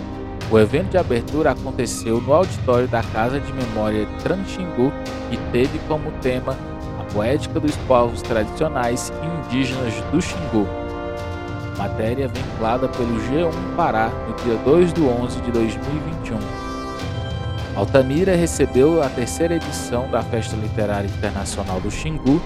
O 0.52 0.60
evento 0.60 0.92
de 0.92 0.98
abertura 1.00 1.54
aconteceu 1.54 2.22
no 2.22 2.32
auditório 2.32 2.88
da 2.88 3.02
Casa 3.02 3.40
de 3.40 3.52
Memória 3.52 4.06
Tranxingu 4.22 4.94
e 5.32 5.38
teve 5.52 5.80
como 5.88 6.12
tema 6.22 6.56
a 7.00 7.04
poética 7.12 7.60
dos 7.60 7.76
povos 7.88 8.22
tradicionais 8.22 9.12
e 9.24 9.48
indígenas 9.48 9.96
do 10.12 10.22
Xingu. 10.22 10.68
Matéria 11.76 12.28
vinculada 12.28 12.88
pelo 12.90 13.20
G1 13.22 13.76
Pará 13.76 14.12
no 14.28 14.36
dia 14.36 14.56
2 14.58 14.94
de 14.94 15.02
11 15.02 15.42
de 15.42 15.52
2021. 15.52 16.38
Altamira 17.76 18.36
recebeu 18.36 19.02
a 19.02 19.10
terceira 19.10 19.56
edição 19.56 20.08
da 20.12 20.22
Festa 20.22 20.56
Literária 20.56 21.08
Internacional 21.08 21.82
do 21.82 21.90
Xingu 21.90 22.40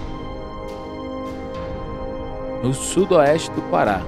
no 2.64 2.72
sudoeste 2.72 3.50
do 3.50 3.60
Pará, 3.70 4.00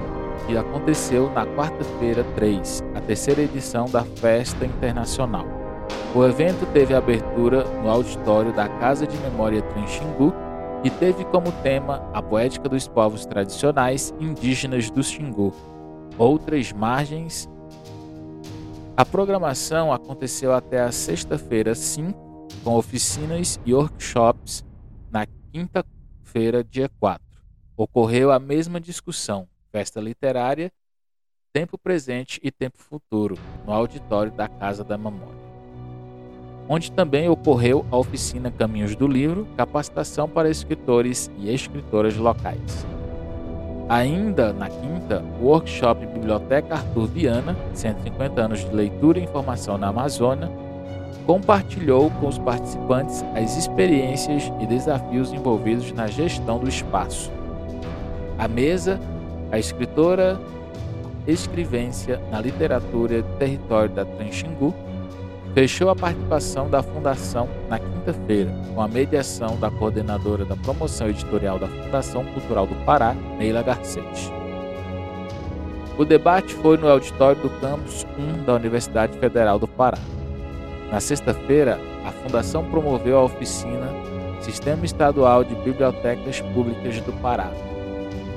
que 0.47 0.57
aconteceu 0.57 1.31
na 1.31 1.45
quarta-feira 1.45 2.23
3, 2.33 2.83
a 2.95 2.99
terceira 2.99 3.43
edição 3.43 3.85
da 3.85 4.03
Festa 4.03 4.65
Internacional. 4.65 5.45
O 6.15 6.25
evento 6.25 6.65
teve 6.73 6.95
abertura 6.95 7.63
no 7.65 7.87
auditório 7.87 8.51
da 8.51 8.67
Casa 8.67 9.05
de 9.05 9.15
Memória 9.17 9.61
Tranxingu 9.61 10.33
e 10.83 10.89
teve 10.89 11.23
como 11.25 11.51
tema 11.61 12.09
a 12.11 12.19
poética 12.19 12.67
dos 12.67 12.87
povos 12.87 13.27
tradicionais 13.27 14.11
indígenas 14.19 14.89
do 14.89 15.03
Xingu, 15.03 15.53
outras 16.17 16.73
margens. 16.73 17.47
A 18.95 19.05
programação 19.05 19.93
aconteceu 19.93 20.51
até 20.51 20.81
a 20.81 20.91
sexta-feira 20.91 21.75
5, 21.75 22.47
com 22.63 22.75
oficinas 22.75 23.59
e 23.63 23.71
workshops 23.75 24.65
na 25.11 25.27
quinta-feira, 25.53 26.63
dia 26.63 26.89
4 26.99 27.26
ocorreu 27.77 28.31
a 28.31 28.39
mesma 28.39 28.81
discussão, 28.81 29.47
festa 29.71 30.01
literária, 30.01 30.71
tempo 31.53 31.77
presente 31.77 32.39
e 32.43 32.51
tempo 32.51 32.79
futuro, 32.79 33.37
no 33.65 33.71
auditório 33.71 34.31
da 34.31 34.47
Casa 34.47 34.83
da 34.83 34.97
Memória. 34.97 35.37
Onde 36.67 36.91
também 36.91 37.29
ocorreu 37.29 37.85
a 37.91 37.97
oficina 37.97 38.51
Caminhos 38.51 38.95
do 38.95 39.07
Livro, 39.07 39.47
capacitação 39.55 40.27
para 40.27 40.49
escritores 40.49 41.31
e 41.37 41.53
escritoras 41.53 42.17
locais. 42.17 42.85
Ainda 43.87 44.51
na 44.51 44.69
quinta, 44.69 45.21
o 45.39 45.45
workshop 45.45 46.05
Biblioteca 46.07 46.73
Arthur 46.73 47.07
Viana, 47.07 47.55
150 47.73 48.41
anos 48.41 48.65
de 48.65 48.75
leitura 48.75 49.19
e 49.19 49.23
informação 49.23 49.77
na 49.77 49.87
Amazônia, 49.87 50.51
compartilhou 51.25 52.09
com 52.11 52.27
os 52.27 52.39
participantes 52.39 53.23
as 53.35 53.55
experiências 53.55 54.51
e 54.59 54.65
desafios 54.65 55.31
envolvidos 55.31 55.91
na 55.91 56.07
gestão 56.07 56.59
do 56.59 56.67
espaço, 56.67 57.31
a 58.37 58.47
mesa, 58.47 58.99
a 59.51 59.57
escritora 59.57 60.39
escrivência 61.27 62.21
na 62.31 62.39
literatura 62.39 63.21
território 63.37 63.93
da 63.93 64.05
Tranxingu, 64.05 64.73
fechou 65.53 65.89
a 65.89 65.95
participação 65.95 66.69
da 66.69 66.81
Fundação 66.81 67.49
na 67.67 67.77
quinta-feira, 67.77 68.53
com 68.73 68.81
a 68.81 68.87
mediação 68.87 69.57
da 69.57 69.69
coordenadora 69.69 70.45
da 70.45 70.55
promoção 70.55 71.09
editorial 71.09 71.59
da 71.59 71.67
Fundação 71.67 72.23
Cultural 72.25 72.65
do 72.65 72.75
Pará, 72.85 73.13
Neila 73.37 73.61
Garcês. 73.61 74.31
O 75.97 76.05
debate 76.05 76.53
foi 76.55 76.77
no 76.77 76.87
auditório 76.87 77.41
do 77.41 77.49
campus 77.59 78.05
1 78.17 78.45
da 78.45 78.53
Universidade 78.53 79.17
Federal 79.17 79.57
do 79.57 79.67
Pará. 79.67 79.97
Na 80.91 80.99
sexta-feira, 80.99 81.79
a 82.05 82.11
Fundação 82.11 82.63
promoveu 82.65 83.17
a 83.17 83.23
oficina 83.23 83.91
Sistema 84.39 84.85
Estadual 84.85 85.43
de 85.43 85.55
Bibliotecas 85.55 86.39
Públicas 86.39 87.01
do 87.01 87.11
Pará, 87.13 87.51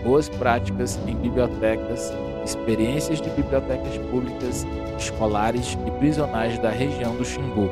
boas 0.02 0.28
práticas 0.28 0.98
em 1.06 1.14
bibliotecas, 1.16 2.12
experiências 2.44 3.20
de 3.20 3.30
bibliotecas 3.30 3.96
públicas, 4.10 4.66
escolares 4.98 5.76
e 5.86 5.90
prisionais 5.92 6.58
da 6.58 6.70
região 6.70 7.14
do 7.16 7.24
Xingu, 7.24 7.70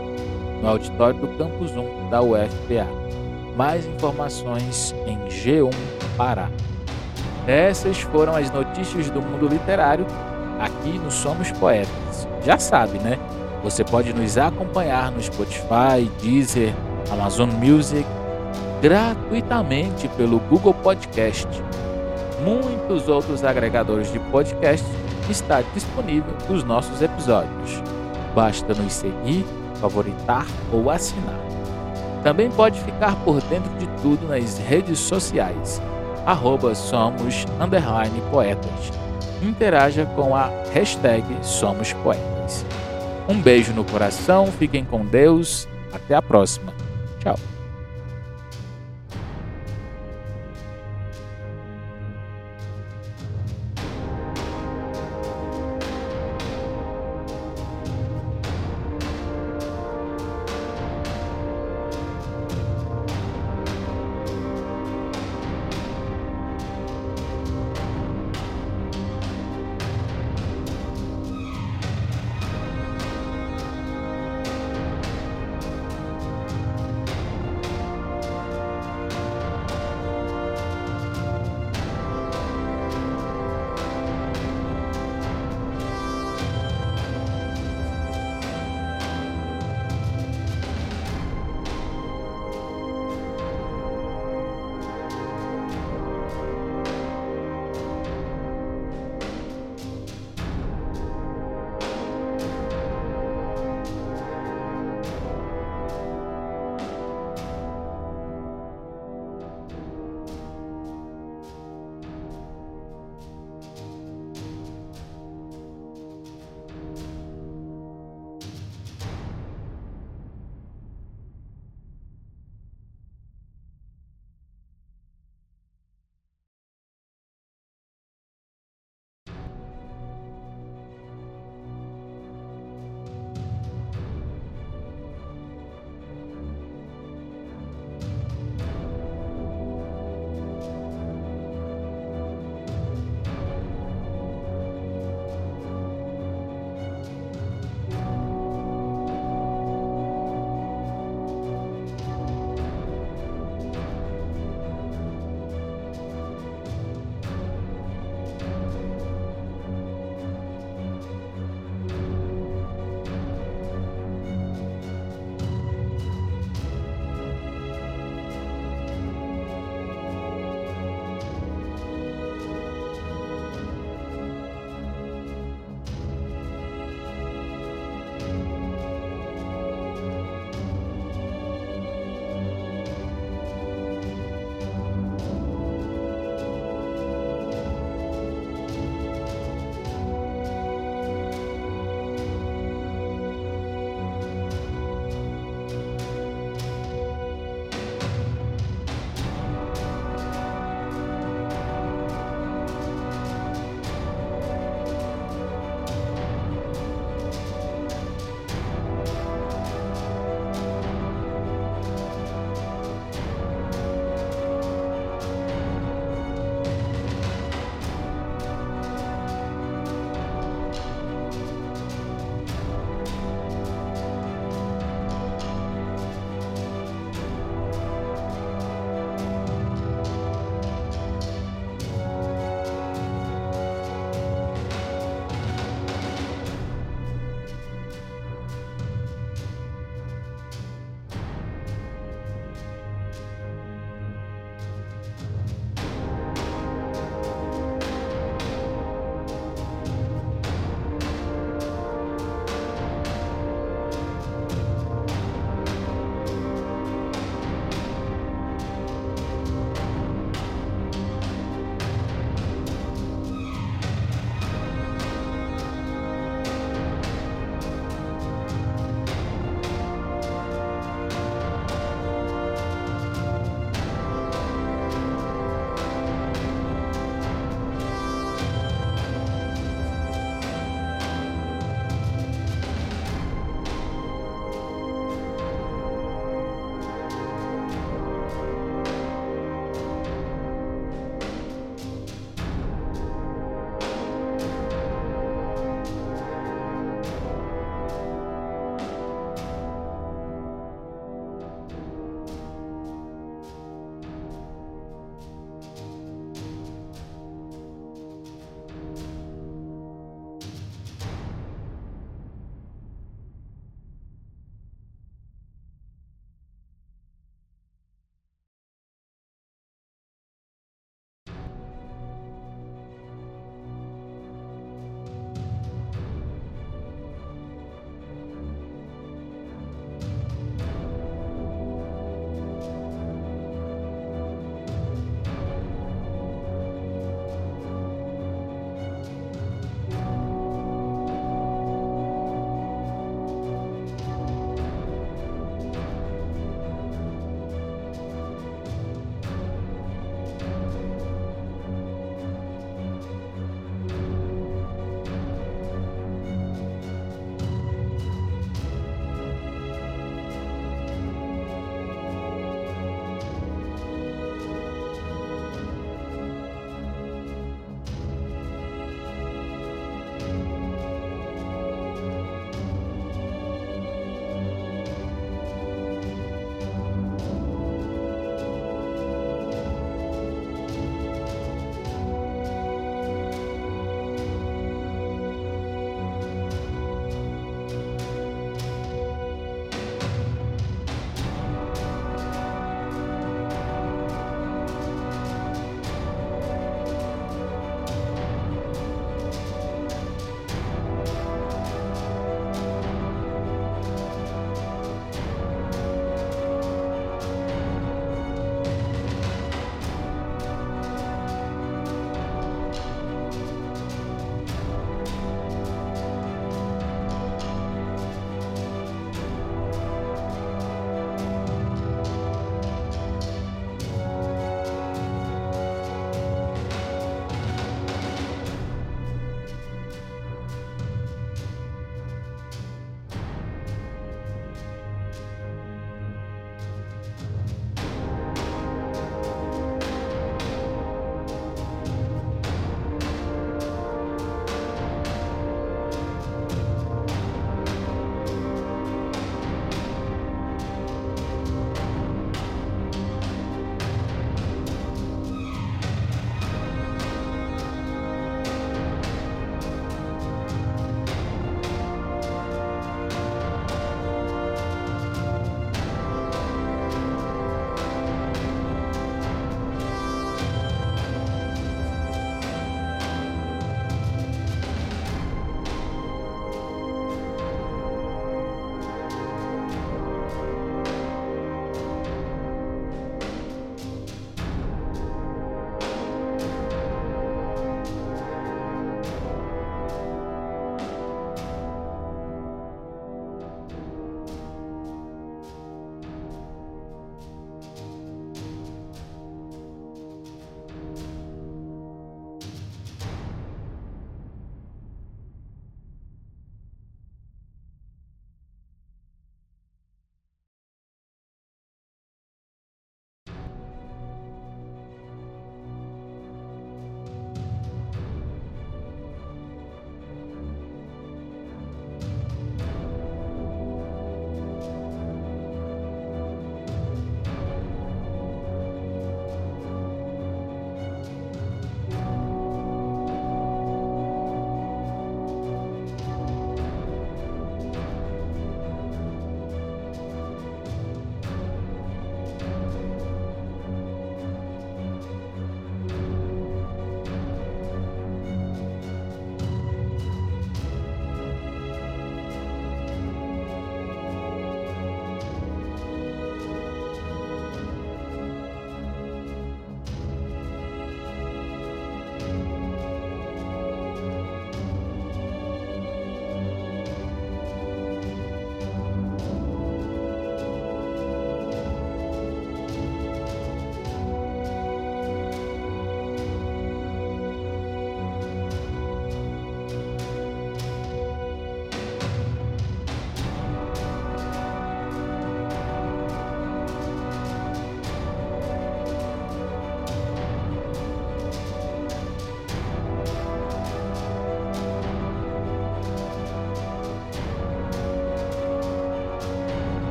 no 0.63 0.69
auditório 0.69 1.19
do 1.21 1.29
Campus 1.39 1.73
1 1.77 2.11
da 2.11 2.23
UFPA. 2.23 2.87
Mais 3.57 3.87
informações 3.87 4.95
em 5.07 5.19
G1 5.29 5.73
Pará. 6.17 6.49
Essas 7.47 8.01
foram 8.01 8.37
as 8.37 8.51
notícias 8.51 9.11
do 9.11 9.23
mundo 9.23 9.49
literário 9.49 10.07
aqui 10.61 10.99
no 10.99 11.11
Somos 11.11 11.51
Poetas. 11.53 12.29
Já 12.45 12.59
sabe, 12.59 12.99
né? 12.99 13.19
Você 13.63 13.83
pode 13.85 14.13
nos 14.13 14.39
acompanhar 14.39 15.11
no 15.11 15.21
Spotify, 15.21 16.09
Deezer, 16.23 16.75
Amazon 17.11 17.51
Music, 17.51 18.07
gratuitamente 18.81 20.07
pelo 20.09 20.39
Google 20.41 20.75
Podcast 20.75 21.49
muitos 22.49 23.09
outros 23.09 23.45
agregadores 23.45 24.11
de 24.11 24.19
podcast 24.19 24.87
está 25.29 25.61
disponível 25.75 26.35
os 26.49 26.65
nossos 26.65 27.03
episódios. 27.03 27.83
Basta 28.35 28.75
nos 28.75 28.93
seguir, 28.93 29.45
favoritar 29.81 30.47
ou 30.73 30.91
assinar. 30.91 31.39
Também 32.23 32.51
pode 32.51 32.81
ficar 32.81 33.15
por 33.25 33.41
dentro 33.43 33.71
de 33.79 33.87
tudo 34.03 34.27
nas 34.27 34.59
redes 34.59 34.99
sociais. 34.99 35.81
Arroba 36.27 36.75
somos 36.75 37.45
poetas. 38.31 38.93
Interaja 39.43 40.05
com 40.17 40.35
a 40.35 40.51
hashtag 40.73 41.25
Somos 41.43 41.93
Poetas. 41.93 42.67
Um 43.29 43.41
beijo 43.41 43.73
no 43.73 43.85
coração, 43.85 44.47
fiquem 44.47 44.85
com 44.85 45.05
Deus, 45.05 45.69
até 45.93 46.15
a 46.15 46.23
próxima. 46.23 46.73
Tchau. 47.21 47.58